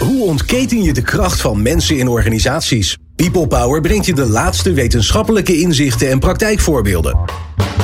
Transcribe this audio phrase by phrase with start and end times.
[0.00, 2.96] Hoe ontketen je de kracht van mensen in organisaties?
[3.16, 7.18] People Power brengt je de laatste wetenschappelijke inzichten en praktijkvoorbeelden.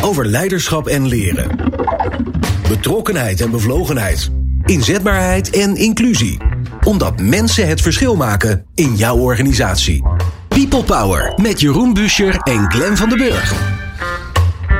[0.02, 1.58] Over leiderschap en leren.
[2.68, 4.30] Betrokkenheid en bevlogenheid.
[4.64, 6.38] Inzetbaarheid en inclusie.
[6.84, 10.03] Omdat mensen het verschil maken in jouw organisatie.
[10.48, 13.75] People Power met Jeroen Buscher en Glenn van den Burg.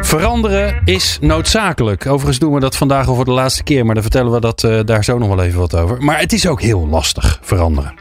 [0.07, 2.07] Veranderen is noodzakelijk.
[2.07, 4.63] Overigens doen we dat vandaag al voor de laatste keer, maar dan vertellen we dat,
[4.63, 6.03] uh, daar zo nog wel even wat over.
[6.03, 7.95] Maar het is ook heel lastig veranderen.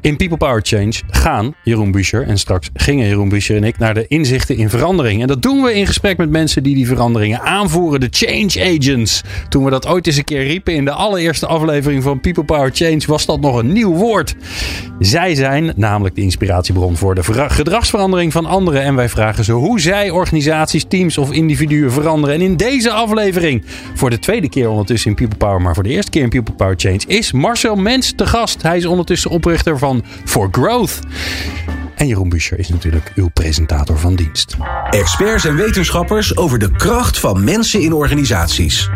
[0.00, 3.94] In People Power Change gaan Jeroen Buescher en straks gingen Jeroen Buescher en ik naar
[3.94, 5.20] de inzichten in verandering.
[5.22, 9.22] En dat doen we in gesprek met mensen die die veranderingen aanvoeren, de change agents.
[9.48, 12.70] Toen we dat ooit eens een keer riepen in de allereerste aflevering van People Power
[12.72, 14.34] Change was dat nog een nieuw woord.
[14.98, 19.80] Zij zijn namelijk de inspiratiebron voor de gedragsverandering van anderen en wij vragen ze hoe
[19.80, 22.34] zij organisaties, teams of individuen veranderen.
[22.34, 25.88] En in deze aflevering, voor de tweede keer ondertussen in People Power, maar voor de
[25.88, 28.62] eerste keer in People Power Change, is Marcel Mens te gast.
[28.62, 29.87] Hij is ondertussen oprichter van
[30.24, 30.98] For Growth.
[31.94, 34.56] En Jeroen Buescher is natuurlijk uw presentator van dienst.
[34.90, 38.88] Experts en wetenschappers over de kracht van mensen in organisaties.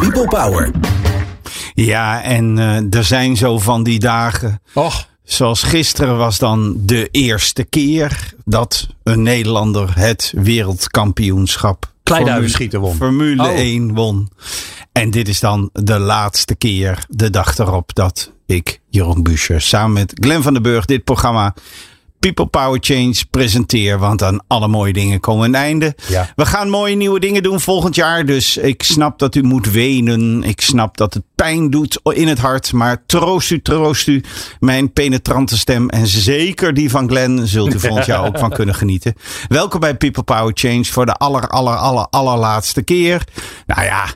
[0.00, 0.70] People Power.
[1.74, 4.60] Ja, en uh, er zijn zo van die dagen.
[4.72, 5.08] Och.
[5.24, 12.96] Zoals gisteren was dan de eerste keer dat een Nederlander het wereldkampioenschap Kleiduivenschieten won.
[12.96, 13.58] Formule oh.
[13.58, 14.28] 1 won.
[14.92, 19.92] En dit is dan de laatste keer, de dag erop, dat ik, Jeroen Buescher, samen
[19.92, 21.54] met Glenn van den Burg dit programma
[22.18, 23.98] People Power Change presenteer.
[23.98, 25.96] Want aan alle mooie dingen komen een einde.
[26.08, 26.32] Ja.
[26.36, 28.26] We gaan mooie nieuwe dingen doen volgend jaar.
[28.26, 30.42] Dus ik snap dat u moet wenen.
[30.42, 32.72] Ik snap dat het pijn doet in het hart.
[32.72, 34.22] Maar troost u, troost u.
[34.60, 38.74] Mijn penetrante stem en zeker die van Glenn zult u volgend jaar ook van kunnen
[38.84, 39.14] genieten.
[39.48, 43.24] Welkom bij People Power Change voor de aller, aller, aller, allerlaatste keer.
[43.66, 44.06] Nou ja,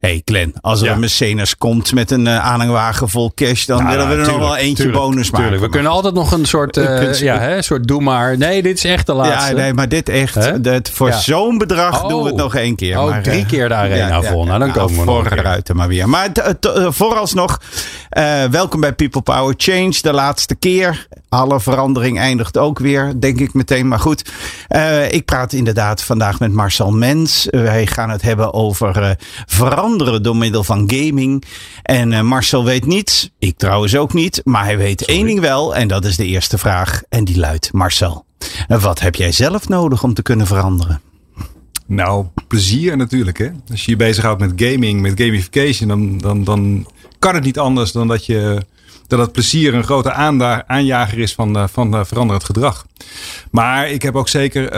[0.00, 4.08] hey Glenn, als er een Mercedes komt met een uh, aanhangwagen vol cash, dan willen
[4.08, 5.48] we er nog wel eentje bonus maken.
[5.48, 5.66] Tuurlijk.
[5.66, 8.38] We kunnen altijd nog een soort, uh, ja, hè, soort doe maar.
[8.38, 9.54] Nee, dit is echt de laatste.
[9.54, 10.64] Ja, nee, maar dit echt.
[10.64, 12.38] Dat, voor zo'n bedrag doen we het oh.
[12.38, 12.98] nog één keer.
[12.98, 14.44] Oh, maar, drie keer de arena vol.
[14.44, 15.28] Nou, dan komen we nog.
[15.28, 16.08] Vooruit maar weer.
[16.08, 16.30] Maar
[16.88, 17.60] vooralsnog,
[18.18, 19.98] uh, welkom bij People Power Change.
[20.00, 21.08] De laatste keer.
[21.28, 23.88] Alle verandering eindigt ook weer, denk ik meteen.
[23.88, 24.30] Maar goed,
[25.10, 27.46] ik praat inderdaad vandaag met Marcel Mens.
[27.50, 29.16] wij gaan het hebben over
[29.46, 31.44] verandering door middel van gaming.
[31.82, 35.74] En uh, Marcel weet niets, ik trouwens ook niet, maar hij weet één ding wel
[35.74, 38.24] en dat is de eerste vraag en die luidt Marcel.
[38.68, 41.00] Wat heb jij zelf nodig om te kunnen veranderen?
[41.86, 43.38] Nou, plezier natuurlijk.
[43.38, 43.50] Hè?
[43.70, 46.86] Als je je bezighoudt met gaming, met gamification, dan, dan, dan
[47.18, 48.64] kan het niet anders dan dat je
[49.06, 50.12] dat het plezier een grote
[50.66, 52.86] aanjager is van, van veranderend gedrag.
[53.50, 54.76] Maar ik heb ook zeker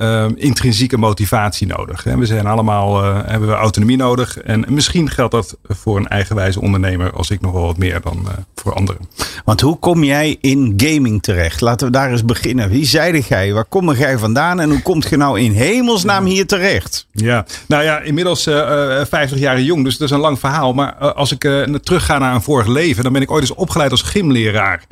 [0.00, 2.02] uh, intrinsieke motivatie nodig.
[2.02, 4.38] We zijn allemaal, hebben we autonomie nodig.
[4.38, 8.26] En misschien geldt dat voor een eigenwijze ondernemer als ik nog wel wat meer dan
[8.54, 9.08] voor anderen.
[9.44, 11.60] Want hoe kom jij in gaming terecht?
[11.60, 12.68] Laten we daar eens beginnen.
[12.68, 13.52] Wie zeide jij?
[13.52, 14.60] Waar kom jij vandaan?
[14.60, 17.06] En hoe komt je nou in hemelsnaam hier terecht?
[17.12, 20.72] Ja, nou ja, inmiddels 50 jaar jong, dus dat is een lang verhaal.
[20.72, 21.40] Maar als ik
[21.82, 24.84] terug ga naar een vorig leven, dan ben ik ooit eens opgeleid als gymleraar.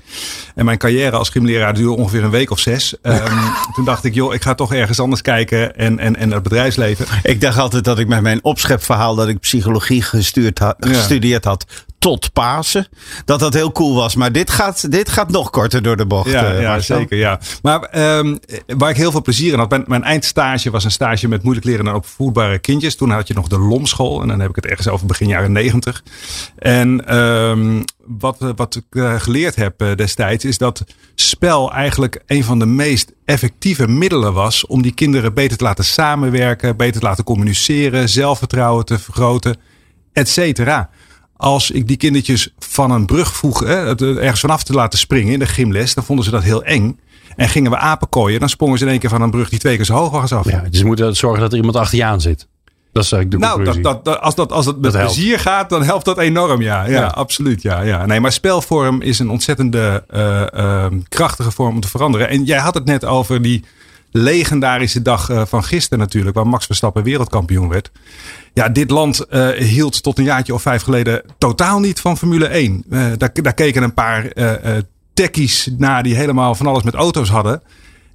[0.54, 2.94] En mijn carrière als gymleraar duurde ongeveer een week of zes.
[3.02, 3.22] Um,
[3.74, 7.06] toen dacht ik, joh, ik ga toch ergens anders kijken en, en, en het bedrijfsleven.
[7.22, 11.66] Ik dacht altijd dat ik met mijn opschepverhaal dat ik psychologie gestuurd had, gestudeerd had
[12.02, 12.86] tot Pasen.
[13.24, 14.14] Dat dat heel cool was.
[14.14, 16.30] Maar dit gaat, dit gaat nog korter door de bocht.
[16.30, 17.16] Ja, uh, ja zeker.
[17.16, 17.40] Ja.
[17.62, 19.70] Maar um, waar ik heel veel plezier in had.
[19.70, 22.96] Mijn, mijn, eindstage was een stage met moeilijk leren en opvoedbare kindjes.
[22.96, 24.22] Toen had je nog de LOM-school.
[24.22, 26.02] En dan heb ik het ergens over begin jaren negentig.
[26.58, 32.44] En um, wat, wat ik uh, geleerd heb uh, destijds is dat spel eigenlijk een
[32.44, 37.06] van de meest effectieve middelen was om die kinderen beter te laten samenwerken, beter te
[37.06, 39.56] laten communiceren, zelfvertrouwen te vergroten,
[40.12, 40.90] et cetera
[41.42, 45.38] als ik die kindertjes van een brug vroeg hè, ergens vanaf te laten springen in
[45.38, 47.00] de gymles, dan vonden ze dat heel eng.
[47.36, 49.58] En gingen we apen kooien, dan sprongen ze in één keer van een brug die
[49.58, 50.50] twee keer zo hoog was af.
[50.50, 52.48] Ja, dus je moet zorgen dat er iemand achter je aan zit.
[52.92, 55.82] Dat is eigenlijk de nou, dat, dat, als, dat, als het met plezier gaat, dan
[55.82, 56.62] helpt dat enorm.
[56.62, 57.62] Ja, ja, absoluut.
[57.62, 58.06] Ja, ja.
[58.06, 62.28] Nee, maar spelvorm is een ontzettende uh, uh, krachtige vorm om te veranderen.
[62.28, 63.64] En jij had het net over die
[64.12, 67.90] legendarische dag uh, van gisteren natuurlijk, waar Max Verstappen wereldkampioen werd.
[68.54, 72.46] Ja, dit land uh, hield tot een jaartje of vijf geleden totaal niet van Formule
[72.46, 72.84] 1.
[72.90, 74.52] Uh, daar, daar keken een paar uh,
[75.14, 77.62] techies naar die helemaal van alles met auto's hadden.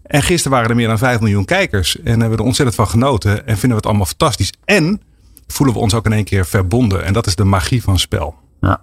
[0.03, 1.99] En gisteren waren er meer dan 5 miljoen kijkers.
[1.99, 3.47] En hebben we er ontzettend van genoten.
[3.47, 4.53] En vinden we het allemaal fantastisch.
[4.65, 5.01] En
[5.47, 7.03] voelen we ons ook in één keer verbonden.
[7.03, 8.35] En dat is de magie van spel.
[8.61, 8.81] Ja.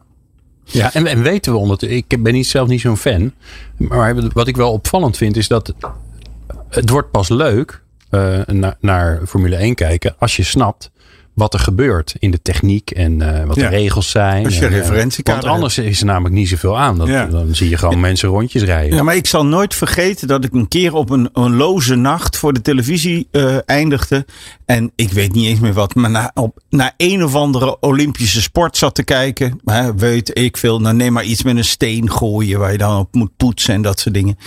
[0.65, 1.97] Ja, en, en weten we ondertussen.
[1.97, 3.33] Ik ben niet, zelf niet zo'n fan.
[3.77, 5.75] Maar wat ik wel opvallend vind is dat
[6.75, 7.83] het wordt pas leuk
[8.47, 10.91] naar, naar Formule 1 kijken als je snapt
[11.35, 13.69] wat er gebeurt in de techniek en uh, wat Ja.
[13.69, 14.45] de regels zijn.
[14.45, 16.99] Als je En, eh, referentiekader Want anders is er namelijk niet zoveel aan.
[16.99, 17.27] Dat, Ja.
[17.27, 18.97] Dan zie je gewoon mensen rondjes rijden.
[18.97, 22.37] Ja, maar ik zal nooit vergeten dat ik een keer op een, een loze nacht
[22.37, 24.27] voor de televisie eh, eindigde.
[24.65, 28.43] En ik weet niet eens meer wat, maar naar, op, naar een of andere Olympische
[28.43, 29.61] sport zat te kijken.
[29.65, 32.99] Hè, weet ik veel, nou neem maar iets met een steen gooien waar je dan
[32.99, 34.39] op moet poetsen en dat soort dingen.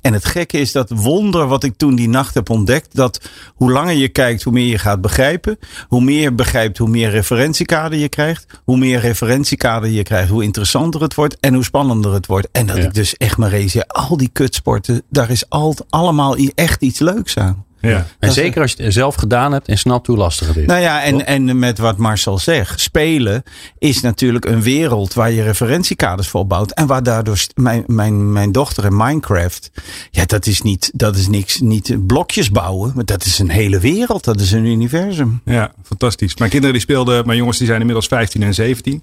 [0.00, 2.94] En het gekke is dat wonder wat ik toen die nacht heb ontdekt.
[2.96, 3.20] Dat
[3.54, 5.58] hoe langer je kijkt, hoe meer je gaat begrijpen.
[5.88, 8.60] Hoe meer begrijpt, hoe meer referentiekader je krijgt.
[8.64, 11.36] Hoe meer referentiekader je krijgt, hoe interessanter het wordt.
[11.40, 12.48] En hoe spannender het wordt.
[12.52, 12.82] En dat Ja.
[12.82, 17.38] ik dus echt maar realiseer, al die kutsporten, daar is altijd allemaal echt iets leuks
[17.38, 17.64] aan.
[17.90, 18.06] Ja.
[18.18, 20.66] En zeker als je het zelf gedaan hebt en snapt hoe lastig het is.
[20.66, 23.42] Nou ja, en, en met wat Marcel zegt, spelen
[23.78, 26.70] is natuurlijk een wereld waar je referentiekaders voor bouwt.
[26.70, 29.70] En waar daardoor mijn, mijn, mijn dochter in Minecraft,
[30.10, 33.78] ja, dat is niet, dat is niks, niet blokjes bouwen, maar dat is een hele
[33.78, 35.40] wereld, dat is een universum.
[35.44, 36.36] Ja, fantastisch.
[36.36, 39.02] Mijn kinderen die speelden, mijn jongens die zijn inmiddels 15 en 17.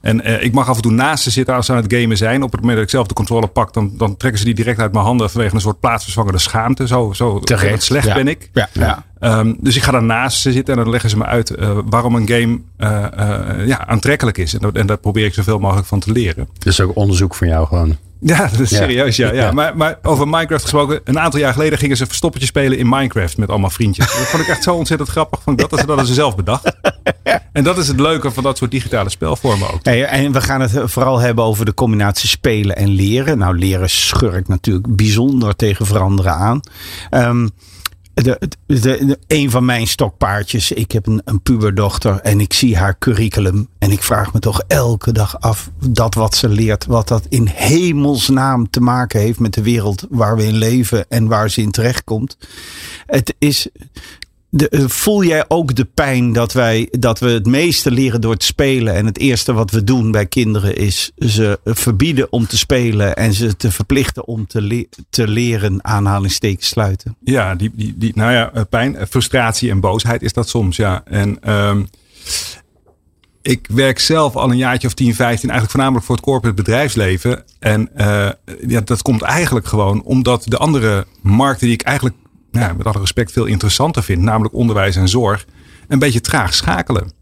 [0.00, 2.16] En eh, ik mag af en toe naast ze zitten als ze aan het gamen
[2.16, 2.42] zijn.
[2.42, 4.78] Op het moment dat ik zelf de controle pak, dan, dan trekken ze die direct
[4.80, 6.86] uit mijn handen vanwege een soort plaatsvervangende schaamte.
[6.86, 8.14] Zo, zo Terecht, slecht ja.
[8.14, 8.50] ben ik.
[8.52, 9.04] Ja, ja.
[9.20, 11.78] Ehm, dus ik ga daar naast ze zitten en dan leggen ze me uit eh,
[11.84, 14.54] waarom een game eh, ja, aantrekkelijk is.
[14.54, 16.48] En, dat- en daar probeer ik zoveel mogelijk van te leren.
[16.62, 17.96] Is ook onderzoek van jou gewoon.
[18.20, 18.76] Ja, dat is Ja.
[18.76, 19.16] serieus.
[19.16, 19.52] Ja, ja.
[19.52, 21.00] Maar, maar over Minecraft gesproken.
[21.04, 24.06] Een aantal jaar geleden gingen ze verstoppertje spelen in Minecraft met allemaal vriendjes.
[24.06, 25.40] Dat vond ik echt zo ontzettend grappig.
[25.42, 26.72] Vond ik dat, dat hadden ze zelf bedacht.
[27.52, 29.80] En dat is het leuke van dat soort digitale spelvormen ook.
[29.82, 33.38] Hey, en we gaan het vooral hebben over de combinatie spelen en leren.
[33.38, 36.60] Nou, leren schurkt natuurlijk bijzonder tegen veranderen aan.
[37.10, 37.48] Ehm,
[38.22, 40.72] de, een van mijn stokpaardjes.
[40.72, 43.68] Ik heb een, een puberdochter en ik zie haar curriculum.
[43.78, 46.86] En ik vraag me toch elke dag af dat wat ze leert.
[46.86, 51.08] Wat dat in hemelsnaam te maken heeft met de wereld waar we in leven.
[51.08, 52.36] En waar ze in terechtkomt.
[53.06, 53.68] Het is
[54.50, 58.36] de, eh, voel jij ook de pijn dat wij dat we het meeste leren door
[58.36, 58.94] te spelen?
[58.94, 63.32] En het eerste wat we doen bij kinderen is ze verbieden om te spelen en
[63.32, 67.16] ze te verplichten om te, te leren aanhalingstekens sluiten.
[67.24, 70.76] Ja, die, die, die, nou ja, eh, pijn, eh, frustratie en boosheid is dat soms.
[70.76, 71.02] Ja.
[71.04, 71.82] En ehm,
[73.42, 77.44] ik werk zelf al een jaartje of 10, 15 eigenlijk voornamelijk voor het corporate bedrijfsleven.
[77.58, 77.90] En
[78.66, 82.16] ja, dat komt eigenlijk gewoon omdat de andere markten die ik eigenlijk
[82.50, 85.44] nou, met alle respect veel interessanter vind, namelijk onderwijs en zorg,
[85.88, 87.12] een beetje traag schakelen.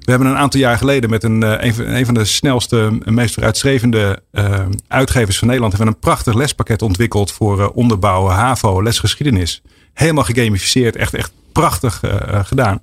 [0.00, 3.34] We hebben een aantal jaar geleden met een, eh, een, van- de snelste en meest
[3.34, 9.62] vooruitstrevende eh, uitgevers van Nederland hebben een prachtig lespakket ontwikkeld voor eh, onderbouw, HAVO, lesgeschiedenis.
[9.92, 12.00] Helemaal gegamificeerd, echt, echt prachtig
[12.42, 12.80] gedaan.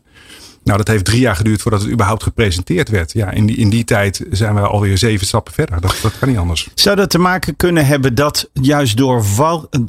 [0.69, 3.11] Nou, dat heeft drie jaar geduurd voordat het überhaupt gepresenteerd werd.
[3.11, 5.81] Ja, in die, in die tijd zijn we alweer zeven stappen verder.
[5.81, 6.69] Dat, dat kan niet anders.
[6.73, 9.25] Zou dat te maken kunnen hebben dat juist door,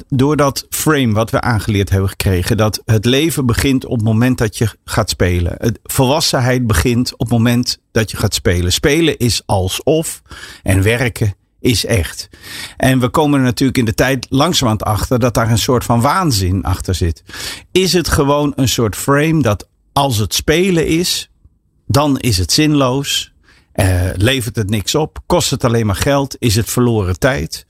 [0.07, 4.37] door dat frame wat we aangeleerd hebben gekregen, dat het leven begint op het moment
[4.37, 5.57] dat je gaat spelen.
[5.83, 8.73] Volwassenheid begint op het moment dat je gaat spelen.
[8.73, 10.21] Spelen is alsof
[10.63, 12.29] en werken is echt.
[12.77, 16.01] En we komen er natuurlijk in de tijd langzamerhand achter dat daar een soort van
[16.01, 17.23] waanzin achter zit.
[17.71, 21.29] Is het gewoon een soort frame dat als het spelen is,
[21.87, 23.33] dan is het zinloos.
[23.71, 25.19] Eh, levert het niks op?
[25.25, 26.35] Kost het alleen maar geld?
[26.39, 27.65] Is het verloren tijd?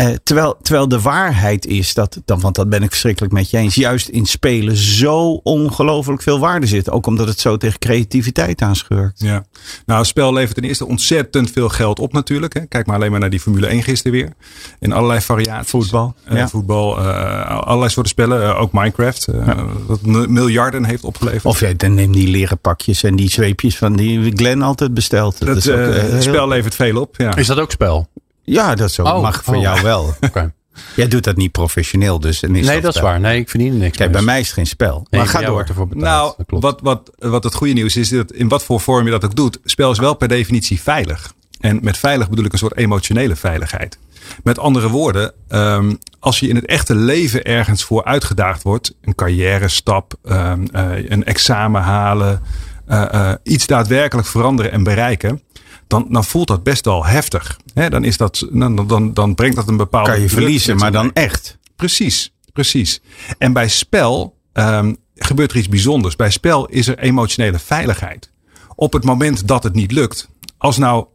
[0.00, 3.56] Eh, terwijl, terwijl de waarheid is dat, dan, want dat ben ik verschrikkelijk met je
[3.58, 6.90] eens, juist in spelen zo ongelooflijk veel waarde zit.
[6.90, 9.12] Ook omdat het zo tegen creativiteit aanscheurt.
[9.20, 9.44] Ja.
[9.86, 12.54] Nou, het spel levert ten eerste ontzettend veel geld op natuurlijk.
[12.54, 12.66] Hè.
[12.66, 14.32] Kijk maar alleen maar naar die Formule 1 gisteren weer.
[14.78, 15.70] In allerlei variaties.
[15.70, 16.48] Voetbal, Eh, ja.
[16.48, 18.56] Voetbal, eh, allerlei soorten spellen.
[18.56, 19.26] ook Minecraft.
[19.26, 19.58] eh,
[19.88, 21.44] Dat miljarden heeft opgeleverd.
[21.44, 25.46] Of jij dan neem die leren pakjes en die zweepjes van die Glenn altijd bestelt.
[25.46, 27.14] dat is ook, het heel- spel levert veel op.
[27.16, 27.36] Ja.
[27.36, 28.08] Is dat ook spel?
[28.52, 29.02] Ja, dat zo.
[29.02, 29.62] Oh, mag voor oh.
[29.62, 30.14] jou wel.
[30.20, 30.52] Oké.
[30.96, 32.42] Jij doet dat niet professioneel, dus.
[32.42, 33.02] is Nee, dat is spel.
[33.02, 33.20] waar.
[33.20, 35.06] Nee, ik verdien er niks Kijk, bij mij is het geen spel.
[35.10, 35.50] Nee, maar ga door.
[35.50, 36.04] wordt ervoor betaald.
[36.04, 36.62] Nou, Dat klopt.
[36.62, 39.24] wat, wat, wat het goede nieuws is, is dat in wat voor vorm je dat
[39.24, 41.32] ook doet, spel is wel per definitie veilig.
[41.60, 43.98] En met veilig bedoel ik een soort emotionele veiligheid.
[44.42, 49.14] Met andere woorden, ehm, als je in het echte leven ergens voor uitgedaagd wordt, een
[49.14, 52.42] carrière stap, ehm, eh, een examen halen,
[52.86, 55.42] eh, eh, iets daadwerkelijk veranderen en bereiken,
[55.90, 57.58] dan, dan voelt dat best wel heftig.
[57.74, 60.10] Dan, is dat, dan, dan, dan brengt dat een bepaalde.
[60.10, 61.58] Kan je verliezen, maar dan echt.
[61.76, 63.00] Precies, precies.
[63.38, 66.16] En bij spel ehm, gebeurt er iets bijzonders.
[66.16, 68.30] Bij spel is er emotionele veiligheid.
[68.74, 70.28] Op het moment dat het niet lukt.
[70.58, 71.06] Als nou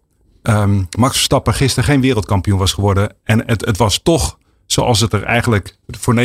[0.42, 3.16] ehm, Max Verstappen gisteren geen wereldkampioen was geworden.
[3.24, 6.18] En het, het was toch zoals het er eigenlijk voor 99%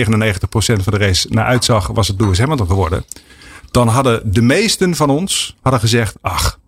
[0.53, 1.87] van de race naar uitzag.
[1.87, 3.05] Was het Lewis Hamilton geworden.
[3.71, 6.15] Dan hadden de meesten van ons hadden gezegd.
[6.21, 6.59] Ach,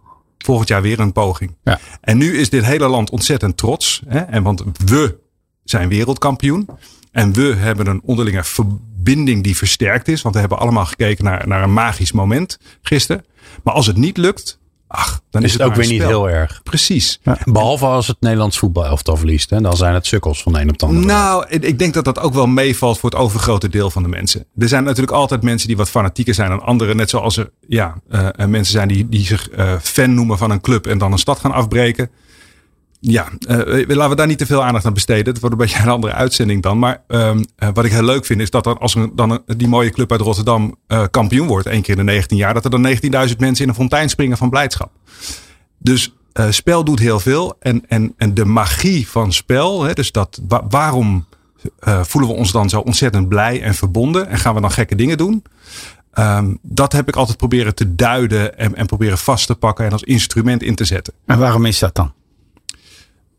[0.45, 1.57] volgend jaar weer een poging.
[1.65, 1.81] Ja.
[2.01, 4.03] En nu is dit hele land ontzettend trots.
[4.07, 4.19] Hè?
[4.19, 5.19] En want we
[5.65, 6.69] zijn wereldkampioen.
[7.13, 8.43] En we hebben een onderlinge
[8.97, 10.23] binding die versterkt is.
[10.23, 13.25] Want we hebben allemaal gekeken naar, naar een magisch moment gisteren.
[13.63, 14.59] Maar als het niet lukt,
[14.93, 16.61] ach, dan is, is het ook weer niet heel erg.
[16.63, 17.21] Precies.
[17.45, 19.51] Behalve als het Nederlands voetbalelftal verliest.
[19.51, 19.61] Hè?
[19.61, 21.07] Dan zijn het sukkels van de een op de andere.
[21.07, 24.09] Nou, ik ik denk dat dat ook wel meevalt voor het overgrote deel van de
[24.09, 24.47] mensen.
[24.59, 26.97] Er zijn natuurlijk altijd mensen die wat fanatieker zijn dan anderen.
[26.97, 30.51] Net zoals er ja, eh, eh, mensen zijn die, die zich eh, fan noemen van
[30.51, 32.11] een club en dan een stad gaan afbreken.
[33.05, 33.57] Ja, eh,
[33.89, 35.33] laten we daar niet te veel aandacht aan besteden.
[35.33, 36.79] Het wordt een beetje een andere uitzending dan.
[36.79, 39.43] Maar ehm, eh, wat ik heel leuk vind is dat dan als er dan een-
[39.57, 42.65] die mooie club uit Rotterdam eh, kampioen wordt, één keer in de 19 jaar, dat
[42.65, 44.91] er dan 19.000 mensen in een fontein springen van blijdschap.
[45.79, 46.15] Dus
[46.51, 47.57] spel doet heel veel.
[47.61, 51.27] En, en, en de magie van spel, hè, dus dat, wa- waarom
[51.81, 54.29] voelen we ons dan zo ontzettend blij en verbonden?
[54.29, 55.43] En gaan we dan gekke dingen doen?
[56.13, 59.93] Ehm, dat heb ik altijd proberen te duiden en, en proberen vast te pakken en
[59.93, 61.13] als instrument in te zetten.
[61.27, 62.13] En waarom is dat dan?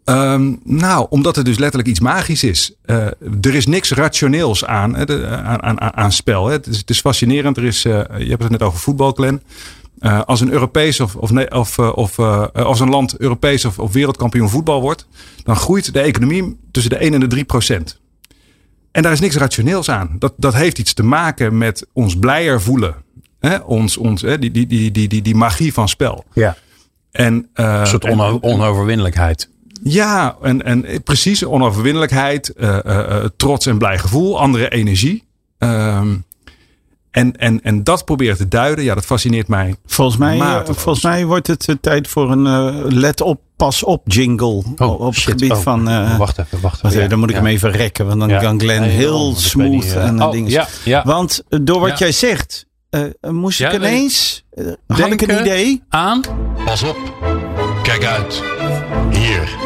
[0.06, 2.74] Ehm, nou, omdat het dus letterlijk iets magisch is.
[2.86, 3.06] Eh,
[3.42, 6.46] er is niks rationeels aan, hè, de- aan, aan, aan spel.
[6.48, 6.52] Hè.
[6.54, 7.58] Het, is, het is fascinerend.
[7.58, 9.42] Er is, eh, je hebt het net over voetbal, Glenn.
[10.00, 13.66] Eh, als een Europees of, of, nee, of, eh, of eh, als een land Europees
[13.66, 15.08] of, of wereldkampioen voetbal wordt,
[15.44, 18.00] dan groeit de economie tussen de 1 en de 3 procent.
[18.92, 20.16] En daar is niks rationeels aan.
[20.20, 22.96] Dat, dat heeft iets te maken met ons blijer voelen.
[23.40, 23.58] Hè?
[23.58, 24.40] Ons, ons, hè?
[24.40, 26.26] Die, die, die, die, die, die magie van spel.
[26.34, 26.58] Ja.
[27.12, 29.50] En, eh, Een soort ono- onoverwinnelijkheid.
[29.84, 35.24] Ja, en, en precies onoverwinnelijkheid, eh, eh, eh, trots en blij gevoel, andere energie.
[35.58, 36.16] Ehm,
[37.12, 39.76] en, en, en dat proberen te duiden, ja, dat fascineert mij.
[39.86, 40.78] Volgens mij, Mateloos.
[40.78, 44.64] volgens mij wordt het tijd voor een let op, pas op jingle.
[44.78, 45.90] op het gebied Oh, van.
[45.90, 46.62] eh, wacht even, wacht even.
[46.62, 47.42] wacht even, Ja, dan moet ik ja.
[47.42, 48.40] hem even rekken, want dan Ja.
[48.40, 50.50] kan Glenn heel oh, smooth en Oh, dingen.
[50.52, 51.04] ja, ja.
[51.06, 51.96] Want door wat Ja.
[51.98, 53.92] jij zegt, eh, moest Ja, ik nee.
[53.92, 54.44] ineens.
[54.88, 55.84] had ik een idee?
[55.90, 56.22] Aan?
[56.66, 56.98] Pas op,
[57.84, 58.44] kijk uit.
[59.12, 59.63] Hier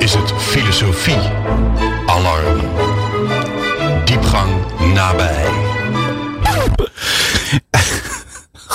[0.00, 2.60] is het filosofie-alarm.
[4.04, 4.50] Diepgang
[4.94, 5.44] nabij.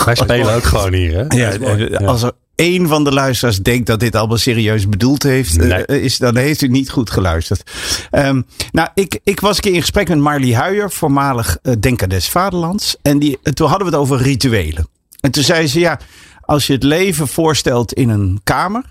[0.06, 1.26] Wij spelen ook gewoon hier, hè?
[1.38, 5.58] Ja, eh, als er één van de luisteraars denkt dat dit allemaal serieus bedoeld heeft,
[5.58, 5.86] eh, Nee.
[6.02, 7.72] is, dan heeft u niet goed geluisterd.
[8.12, 8.42] Ehm,
[8.72, 12.30] nou, ik, ik was een keer in gesprek met Marley Huijer, voormalig eh, Denker des
[12.30, 12.96] Vaderlands.
[13.02, 14.88] En die, eh, toen hadden we het over rituelen.
[15.20, 16.00] En toen zei ze, ja,
[16.42, 18.84] als je het leven voorstelt in een kamer,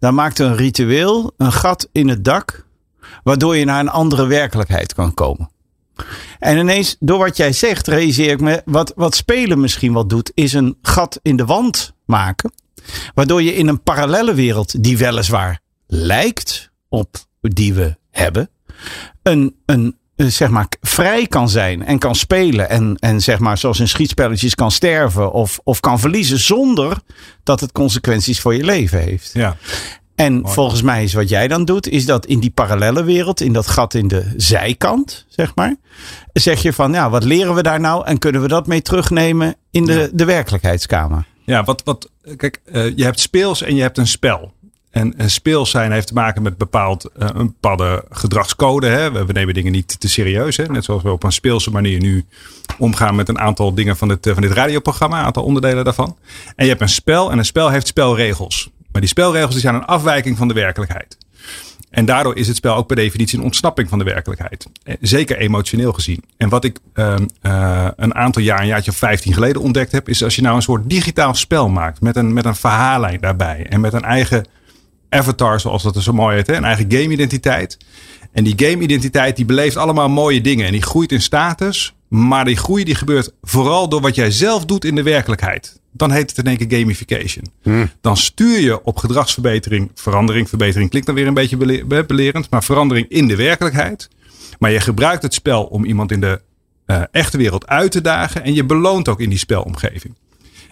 [0.00, 2.66] dan maakt een ritueel een gat in het dak,
[3.22, 5.50] waardoor je naar een andere werkelijkheid kan komen.
[6.38, 10.32] En ineens, door wat jij zegt, realiseer ik me, wat, wat spelen misschien wat doet,
[10.34, 12.52] is een gat in de wand maken.
[13.14, 18.50] Waardoor je in een parallelle wereld, die weliswaar lijkt op die we hebben,
[19.22, 19.98] een, een
[20.28, 22.68] zeg maar vrij kan zijn en kan spelen.
[22.68, 26.98] En, en zeg maar zoals in schietspelletjes kan sterven of, of kan verliezen zonder
[27.42, 29.30] dat het consequenties voor je leven heeft.
[29.32, 29.56] Ja.
[30.14, 33.52] En volgens mij is wat jij dan doet, is dat in die parallelle wereld, in
[33.52, 35.76] dat gat in de zijkant, zeg maar,
[36.32, 39.54] zeg je van, ja, wat leren we daar nou en kunnen we dat mee terugnemen
[39.70, 41.26] in de, de werkelijkheidskamer?
[41.44, 44.52] Ja, wat, wat, kijk, eh, je hebt speels en je hebt een spel.
[44.90, 48.86] En, en speels zijn heeft te maken met bepaald, eh, een bepaalde gedragscode.
[48.86, 49.26] Hè.
[49.26, 50.56] We, nemen dingen niet te serieus.
[50.56, 50.66] Hè.
[50.66, 52.24] Net zoals we op een speelse manier nu
[52.78, 55.18] omgaan met een aantal dingen van dit, eh, van dit radioprogramma.
[55.18, 56.16] Een aantal onderdelen daarvan.
[56.56, 58.70] En je hebt een spel en een spel heeft spelregels.
[58.92, 61.16] Maar die spelregels die zijn een afwijking van de werkelijkheid.
[61.90, 64.66] En daardoor is het spel ook per definitie een ontsnapping van de werkelijkheid.
[64.82, 66.24] Eh, Zeker emotioneel gezien.
[66.36, 70.08] En wat ik ehm, eh, een aantal jaar, een jaartje of 15 geleden ontdekt heb,
[70.08, 73.66] is als je nou een soort digitaal spel maakt met een, met een verhaallijn daarbij
[73.68, 74.44] en met een eigen
[75.10, 76.54] avatar, zoals dat er zo mooi heet, hè?
[76.56, 77.76] een eigen game-identiteit.
[78.32, 82.56] En die game-identiteit die beleeft allemaal mooie dingen en die groeit in status, maar die
[82.56, 85.80] groei die gebeurt vooral door wat jij zelf doet in de werkelijkheid.
[85.92, 87.44] Dan heet het in één keer gamification.
[88.00, 92.50] Dan stuur je op gedragsverbetering, verandering, verbetering klinkt dan weer een beetje bele- be- belerend,
[92.50, 94.08] maar verandering in de werkelijkheid.
[94.58, 96.40] Maar je gebruikt het spel om iemand in de
[96.86, 100.14] eh, echte wereld uit te dagen en je beloont ook in die spelomgeving.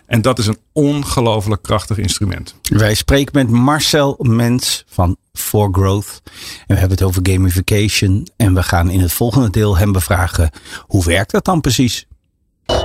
[0.09, 2.55] En dat is een ongelooflijk krachtig instrument.
[2.63, 6.23] Wij spreken met Marcel Mens van For Growth.
[6.67, 8.29] En we hebben het over gamification.
[8.37, 10.51] En we gaan in het volgende deel hem bevragen,
[10.87, 12.07] hoe werkt dat dan precies?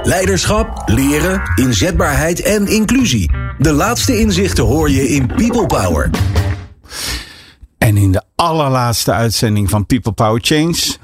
[0.03, 3.31] Leiderschap, leren, inzetbaarheid en inclusie.
[3.57, 6.09] De laatste inzichten hoor je in People Power.
[7.77, 10.95] En in de allerlaatste uitzending van People Power Change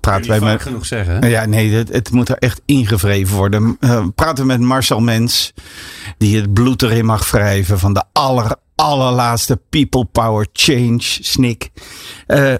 [0.00, 0.62] praten wij met...
[0.62, 1.28] genoeg zeggen, hè?
[1.28, 3.76] Ja, nee, het, het moet er echt ingevreven worden.
[3.80, 5.52] Eh, praten we met Marcel Mens,
[6.18, 11.70] die het bloed erin mag wrijven van de aller, allerlaatste People Power Change snik.
[12.26, 12.54] Eh,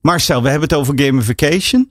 [0.00, 1.90] Marcel, we hebben het over gamification.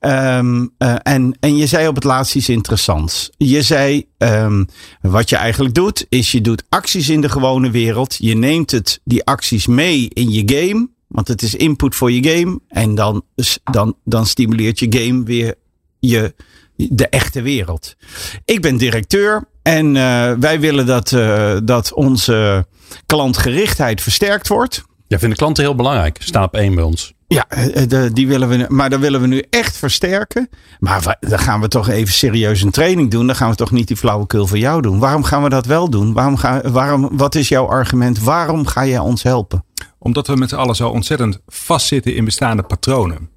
[0.00, 3.30] Ehm, eh, en, en je zei op het laatst iets interessants.
[3.36, 4.64] Je zei, ehm,
[5.00, 8.16] wat je eigenlijk doet, is je doet acties in de gewone wereld.
[8.18, 10.88] Je neemt het, die acties mee in je game.
[11.06, 12.60] Want het is input voor je game.
[12.68, 13.24] En dan,
[13.64, 15.54] dan, dan stimuleert je game weer
[15.98, 16.34] je,
[16.76, 17.96] de echte wereld.
[18.44, 22.66] Ik ben directeur en uh, wij willen dat, uh, dat onze
[23.06, 24.84] klantgerichtheid versterkt wordt.
[25.06, 26.18] Jij vindt de klanten heel belangrijk.
[26.32, 27.15] Op één bij ons.
[27.28, 27.46] Ja,
[27.86, 30.48] de, die willen we, maar dat willen we nu echt versterken.
[30.78, 33.26] Maar dan gaan we toch even serieus een training doen.
[33.26, 34.98] Dan gaan we toch niet die flauwekul voor jou doen.
[34.98, 36.12] Waarom gaan we dat wel doen?
[36.12, 38.18] Waarom ga, waarom, wat is jouw argument?
[38.18, 39.64] Waarom ga jij ons helpen?
[39.98, 43.28] Omdat we met z'n allen zo ontzettend vastzitten in bestaande patronen.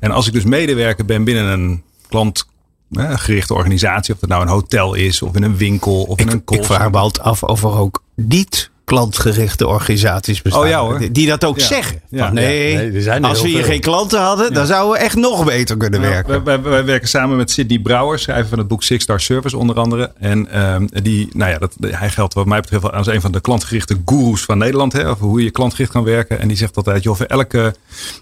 [0.00, 4.94] En als ik dus medewerker ben binnen een klantgerichte organisatie, of dat nou een hotel
[4.94, 7.62] is, of in een winkel, of ik, in een Ik vraag me altijd af of
[7.62, 10.62] er ook niet klantgerichte organisaties bestaan.
[10.62, 11.12] Oh ja, hoor.
[11.12, 12.00] Die dat ook zeggen.
[12.08, 12.32] Ja.
[12.32, 13.66] nee, Ja, nee, er zijn er als we hier veel.
[13.66, 16.44] geen klanten hadden, dan zouden we echt nog beter kunnen werken.
[16.44, 19.56] Wij, wij, wij werken samen met Sidney Brouwer, schrijver van het boek Six Star Service
[19.56, 20.12] onder andere.
[20.18, 23.40] En ehm, die, nou ja, dat, hij geldt wat mij betreft als een van de
[23.40, 24.92] klantgerichte goeroes van Nederland.
[24.92, 26.40] Hè, over hoe je klantgericht kan werken.
[26.40, 27.74] En die zegt altijd, joh, voor elke,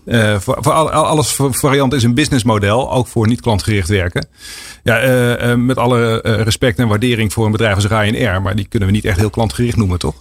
[0.04, 2.92] eh, voor, voor al- al- alles voor variant is een businessmodel.
[2.92, 4.26] Ook voor niet klantgericht werken.
[4.83, 8.42] Ja, eh, eh, met alle respect en waardering voor een bedrijf als Ryanair.
[8.42, 10.14] Maar die kunnen we niet echt heel klantgericht noemen, toch?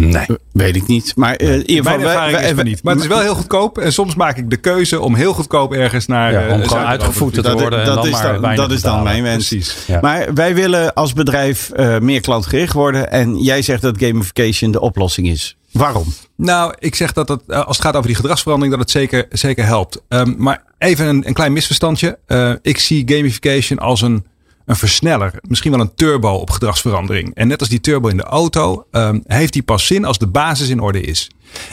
[0.00, 0.26] Nee.
[0.52, 1.12] Weet ik niet.
[1.16, 2.82] Maar eh, in ieder geval, Mijn wij- niet.
[2.82, 3.78] Maar het is wel heel goedkoop.
[3.78, 6.32] En soms maak ik de keuze om heel goedkoop ergens naar...
[6.32, 8.70] Ja, eh, om gewoon uitgevoerd te dat, worden en dat dan is maar dan, dat
[8.70, 9.48] is dan mijn wens.
[9.48, 9.76] Precies.
[9.86, 9.98] Ja.
[10.00, 13.10] Maar wij willen als bedrijf eh, meer klantgericht worden.
[13.10, 15.56] En jij zegt dat gamification de oplossing is.
[15.72, 16.06] Waarom?
[16.36, 19.26] Nou, ik zeg dat het, eh, als het gaat over die gedragsverandering, dat het zeker,
[19.30, 20.02] zeker helpt.
[20.08, 22.18] Ehm, maar even een, een klein misverstandje.
[22.26, 24.24] Eh, ik zie gamification als een,
[24.68, 27.34] een versneller, misschien wel een turbo op gedragsverandering.
[27.34, 30.26] En net als die turbo in de auto, ehm, heeft die pas zin als de
[30.26, 31.30] basis in orde is.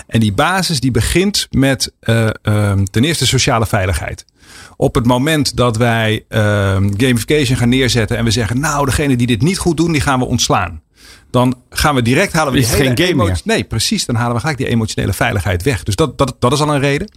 [0.08, 4.26] En die basis die begint met eh, ehm, ten eerste sociale veiligheid.
[4.78, 9.28] Op het moment dat wij ehm, gamification gaan neerzetten en we zeggen, nou, degene die
[9.28, 10.82] dit niet goed doen, die gaan we ontslaan.
[11.36, 14.06] Dan gaan we direct halen we die hele geen game emo- Nee, precies.
[14.06, 15.84] Dan halen we gelijk die emotionele veiligheid weg.
[15.84, 17.08] Dus dat, dat, dat is al een reden.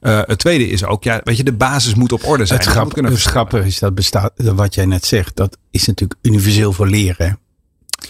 [0.00, 2.58] Eh, het tweede is ook, ja, weet je, de basis moet op orde zijn.
[2.60, 6.72] Het, grap, het grappige is dat bestaat, wat jij net zegt, dat is natuurlijk universeel
[6.72, 7.38] voor leren.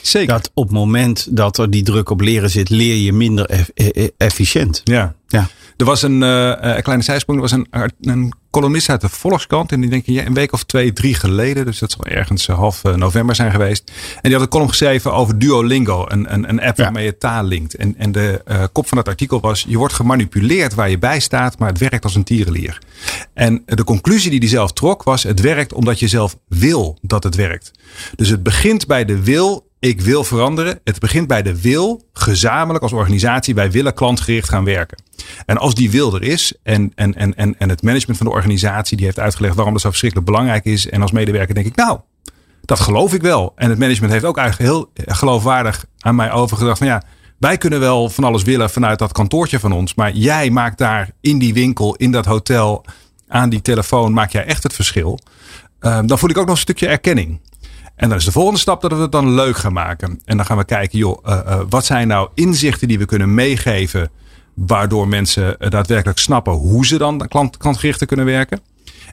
[0.03, 0.29] Zeker.
[0.33, 3.71] Dat op het moment dat er die druk op leren zit, leer je minder eff-
[3.75, 4.81] e- e- efficiënt.
[4.85, 5.15] Ja.
[5.29, 5.49] Ja.
[5.81, 7.39] Er was een, eh, een kleine zijsprong.
[7.39, 9.73] Er was een, een columnist uit de Volkskrant.
[9.73, 11.65] En die denk ik een week of twee, drie geleden.
[11.65, 13.93] Dus dat zal ergens eh, half eh, november zijn geweest.
[14.15, 16.05] En die had een column geschreven over Duolingo.
[16.09, 16.83] Een, een, een app Ja.
[16.83, 17.75] waarmee je taal linkt.
[17.75, 19.65] En, en de eh, kop van het artikel was.
[19.69, 21.59] Je wordt gemanipuleerd waar je bij staat.
[21.59, 22.79] Maar het werkt als een tierenlier.
[23.35, 25.23] En de conclusie die hij zelf trok was.
[25.23, 27.71] Het werkt omdat je zelf wil dat het werkt.
[28.17, 29.69] Dus het begint bij de wil.
[29.81, 30.81] Ik wil veranderen.
[30.85, 32.03] Het begint bij de wil.
[32.13, 33.55] Gezamenlijk als organisatie.
[33.55, 35.03] Wij willen klantgericht gaan werken.
[35.47, 38.33] En als die wil er is en, en, en, en, en het management van de
[38.33, 40.89] organisatie die heeft uitgelegd waarom dat zo verschrikkelijk belangrijk is.
[40.89, 41.99] En als medewerker denk ik, nou,
[42.65, 43.53] dat geloof ik wel.
[43.57, 47.03] En het management heeft ook eigenlijk heel geloofwaardig aan mij overgedacht van ja,
[47.39, 49.95] wij kunnen wel van alles willen vanuit dat kantoortje van ons.
[49.95, 52.85] Maar jij maakt daar in die winkel, in dat hotel,
[53.29, 55.19] aan die telefoon, maak jij echt het verschil.
[55.79, 57.41] Ehm, dan voel ik ook nog een stukje erkenning.
[58.01, 60.21] En dan is de volgende stap dat we het dan leuk gaan maken.
[60.25, 63.35] En dan gaan we kijken, joh, eh, eh, wat zijn nou inzichten die we kunnen
[63.35, 64.11] meegeven.
[64.55, 68.61] Waardoor mensen eh, daadwerkelijk snappen hoe ze dan klant, klantgerichter kunnen werken.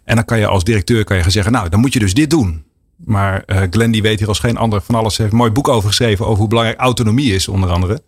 [0.03, 2.13] En dan kan je als directeur kan je gaan zeggen, nou, dan moet je dus
[2.13, 2.65] dit doen.
[3.05, 5.17] Maar Glenn die weet hier als geen ander van alles.
[5.17, 8.01] heeft een mooi boek over geschreven over hoe belangrijk autonomie is, onder andere.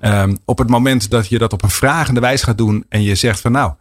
[0.00, 3.14] Ehm, op het moment dat je dat op een vragende wijze gaat doen en je
[3.14, 3.72] zegt van nou,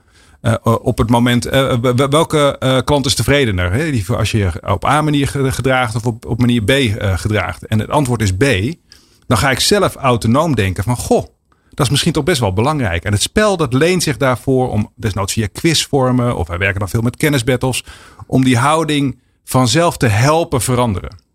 [0.64, 1.78] op het moment, eh,
[2.10, 3.72] welke eh, klant is tevredener?
[3.72, 3.92] Hè?
[3.92, 7.18] Die, als je je op A manier ge- gedraagt of op, op manier B eh,
[7.18, 7.66] gedraagt.
[7.66, 8.46] En het antwoord is B.
[9.28, 11.26] Dan ga ik zelf autonoom denken van goh,
[11.70, 13.04] dat is misschien toch best wel belangrijk.
[13.04, 16.90] En het spel dat leent zich daarvoor om desnoods via quizvormen of wij werken dan
[16.90, 17.84] veel met kennisbattles.
[18.28, 21.27] Om die houding vanzelf te helpen veranderen.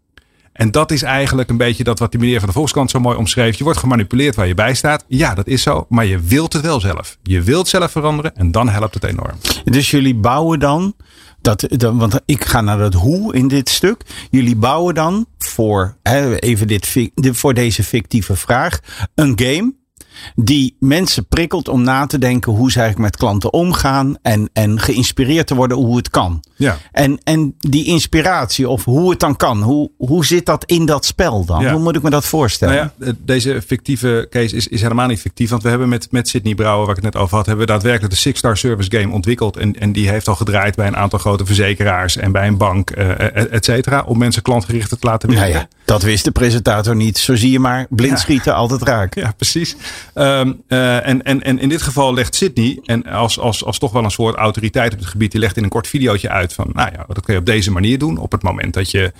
[0.52, 3.16] En dat is eigenlijk een beetje dat wat die meneer van de Volkskrant zo mooi
[3.16, 3.56] omschreef.
[3.56, 5.04] Je wordt gemanipuleerd waar je bij staat.
[5.08, 5.86] Ja, dat is zo.
[5.88, 7.18] Maar je wilt het wel zelf.
[7.22, 9.36] Je wilt zelf veranderen en dan helpt het enorm.
[9.64, 10.94] Dus jullie bouwen dan,
[11.40, 14.02] dat, want ik ga naar dat hoe in dit stuk.
[14.30, 15.96] Jullie bouwen dan voor,
[16.38, 18.80] even dit, voor deze fictieve vraag,
[19.14, 19.72] een game
[20.34, 24.80] die mensen prikkelt om na te denken hoe ze eigenlijk met klanten omgaan en, en
[24.80, 26.42] geïnspireerd te worden hoe het kan.
[26.56, 26.78] Ja.
[26.92, 31.04] En, en die inspiratie of hoe het dan kan, hoe, hoe zit dat in dat
[31.04, 31.62] spel dan?
[31.62, 31.72] Ja.
[31.72, 32.74] Hoe moet ik me dat voorstellen?
[32.74, 35.50] Nou ja, eh, deze fictieve case is, is helemaal niet fictief.
[35.50, 37.72] Want we hebben met, met Sydney Brouwer, waar ik het net over had, hebben we
[37.72, 39.56] daadwerkelijk de Six Star Service Game ontwikkeld.
[39.56, 42.90] En, en die heeft al gedraaid bij een aantal grote verzekeraars en bij een bank,
[42.90, 44.02] eh, et cetera.
[44.06, 45.48] Om mensen klantgericht te laten werken.
[45.48, 47.18] Nou ja, dat wist de presentator niet.
[47.18, 49.14] Zo zie je maar, blind schieten altijd raak.
[49.14, 49.76] Ja, precies.
[50.14, 53.92] Ehm, eh, en, en, en in dit geval legt Sydney, en als, als, als toch
[53.92, 56.70] wel een soort autoriteit op het gebied, die legt in een kort videootje uit van,
[56.72, 58.16] nou ja, dat kun je op deze manier doen.
[58.18, 59.12] Op het moment dat je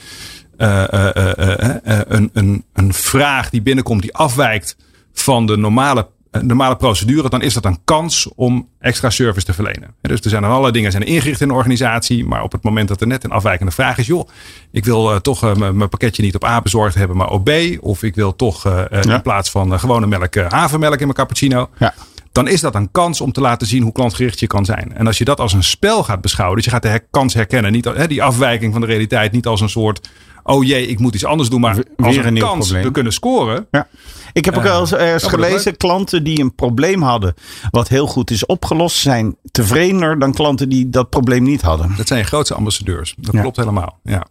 [0.57, 4.77] eh, eh, een, een, een vraag die binnenkomt, die afwijkt
[5.13, 6.09] van de normale
[6.41, 9.95] normale procedure, dan is dat een kans om extra service te verlenen.
[10.01, 13.01] Dus er zijn allerlei dingen zijn ingericht in een organisatie, maar op het moment dat
[13.01, 14.29] er net een afwijkende vraag is, joh,
[14.71, 17.51] ik wil uh, toch uh, mijn pakketje niet op A bezorgd hebben, maar op B,
[17.81, 19.15] of ik wil toch uh, ja.
[19.15, 21.69] in plaats van gewone melk havermelk in mijn cappuccino.
[21.79, 21.95] Ja.
[22.33, 24.93] Dan is dat een kans om te laten zien hoe klantgericht je kan zijn.
[24.95, 27.35] En als je dat als een spel gaat beschouwen, dus je gaat de her kans
[27.35, 30.09] herkennen, niet die afwijking van de realiteit, niet als een soort
[30.43, 31.61] oh jee, ik moet iets anders doen.
[31.61, 32.83] Maar als een, een kans probleem.
[32.83, 33.67] we kunnen scoren.
[33.71, 33.89] Ja.
[34.33, 37.35] Ik heb ook wel eens ergens gelezen, klanten die een probleem hadden,
[37.71, 41.95] wat heel goed is opgelost, zijn tevredener dan klanten die dat probleem niet hadden.
[41.97, 43.15] Dat zijn je grootste ambassadeurs.
[43.17, 43.41] Dat ja.
[43.41, 43.99] klopt helemaal.
[44.05, 44.27] Ja.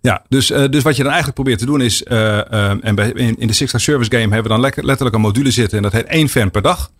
[0.00, 2.94] Ja, dus, uh, dus wat je dan eigenlijk probeert te doen is, uh, uh, en
[2.94, 5.82] bij, in, in de Six Service Game hebben we dan letterlijk een module zitten en
[5.82, 6.90] dat heet één fan per dag.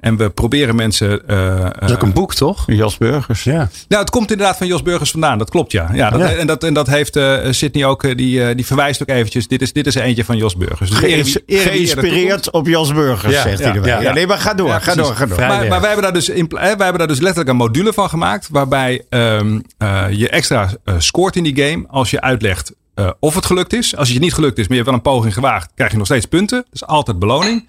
[0.00, 1.22] En we proberen mensen.
[1.30, 2.64] Uh, dat is ook een boek, toch?
[2.66, 3.44] Jos Burgers.
[3.44, 3.68] Ja.
[3.88, 5.38] Nou, het komt inderdaad van Jos Burgers vandaan.
[5.38, 5.90] Dat klopt, ja.
[5.92, 6.30] ja, dat, ja.
[6.32, 8.16] En, dat, en dat heeft uh, Sydney ook.
[8.16, 9.48] Die, uh, die verwijst ook eventjes.
[9.48, 10.90] Dit is, dit is er eentje van Jos Burgers.
[10.90, 13.90] Dus Ge Geïnspireerd op Jos Burgers, ja, zegt hij erbij.
[13.90, 14.70] Ja, ja, nee, maar ga door.
[14.70, 15.38] ga door, ga door.
[15.38, 18.08] Maar, maar, wij, hebben daar dus in, wij hebben daar dus letterlijk een module van
[18.08, 18.48] gemaakt.
[18.50, 19.62] Waarbij um,
[20.10, 21.84] je extra scoort in die game.
[21.88, 22.72] Als je uitlegt
[23.20, 23.96] of het gelukt is.
[23.96, 25.70] Als het je niet gelukt is, maar je hebt wel een poging gewaagd.
[25.74, 26.58] Krijg je nog steeds punten.
[26.58, 27.64] Dat is altijd beloning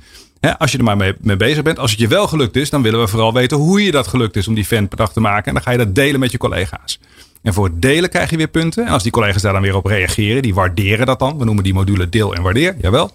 [0.58, 1.80] als je er maar mee, mee, bezig bent.
[1.80, 4.36] Als het je wel gelukt is, dan willen we vooral weten hoe je dat gelukt
[4.36, 5.46] is om die fan per dag te maken.
[5.46, 7.00] En dan ga je dat delen met je collega's.
[7.42, 8.86] En voor het delen krijg je weer punten.
[8.86, 11.38] En als die collega's daar dan weer op reageren, die waarderen dat dan.
[11.38, 13.12] We noemen die module deel en waardeer, jawel.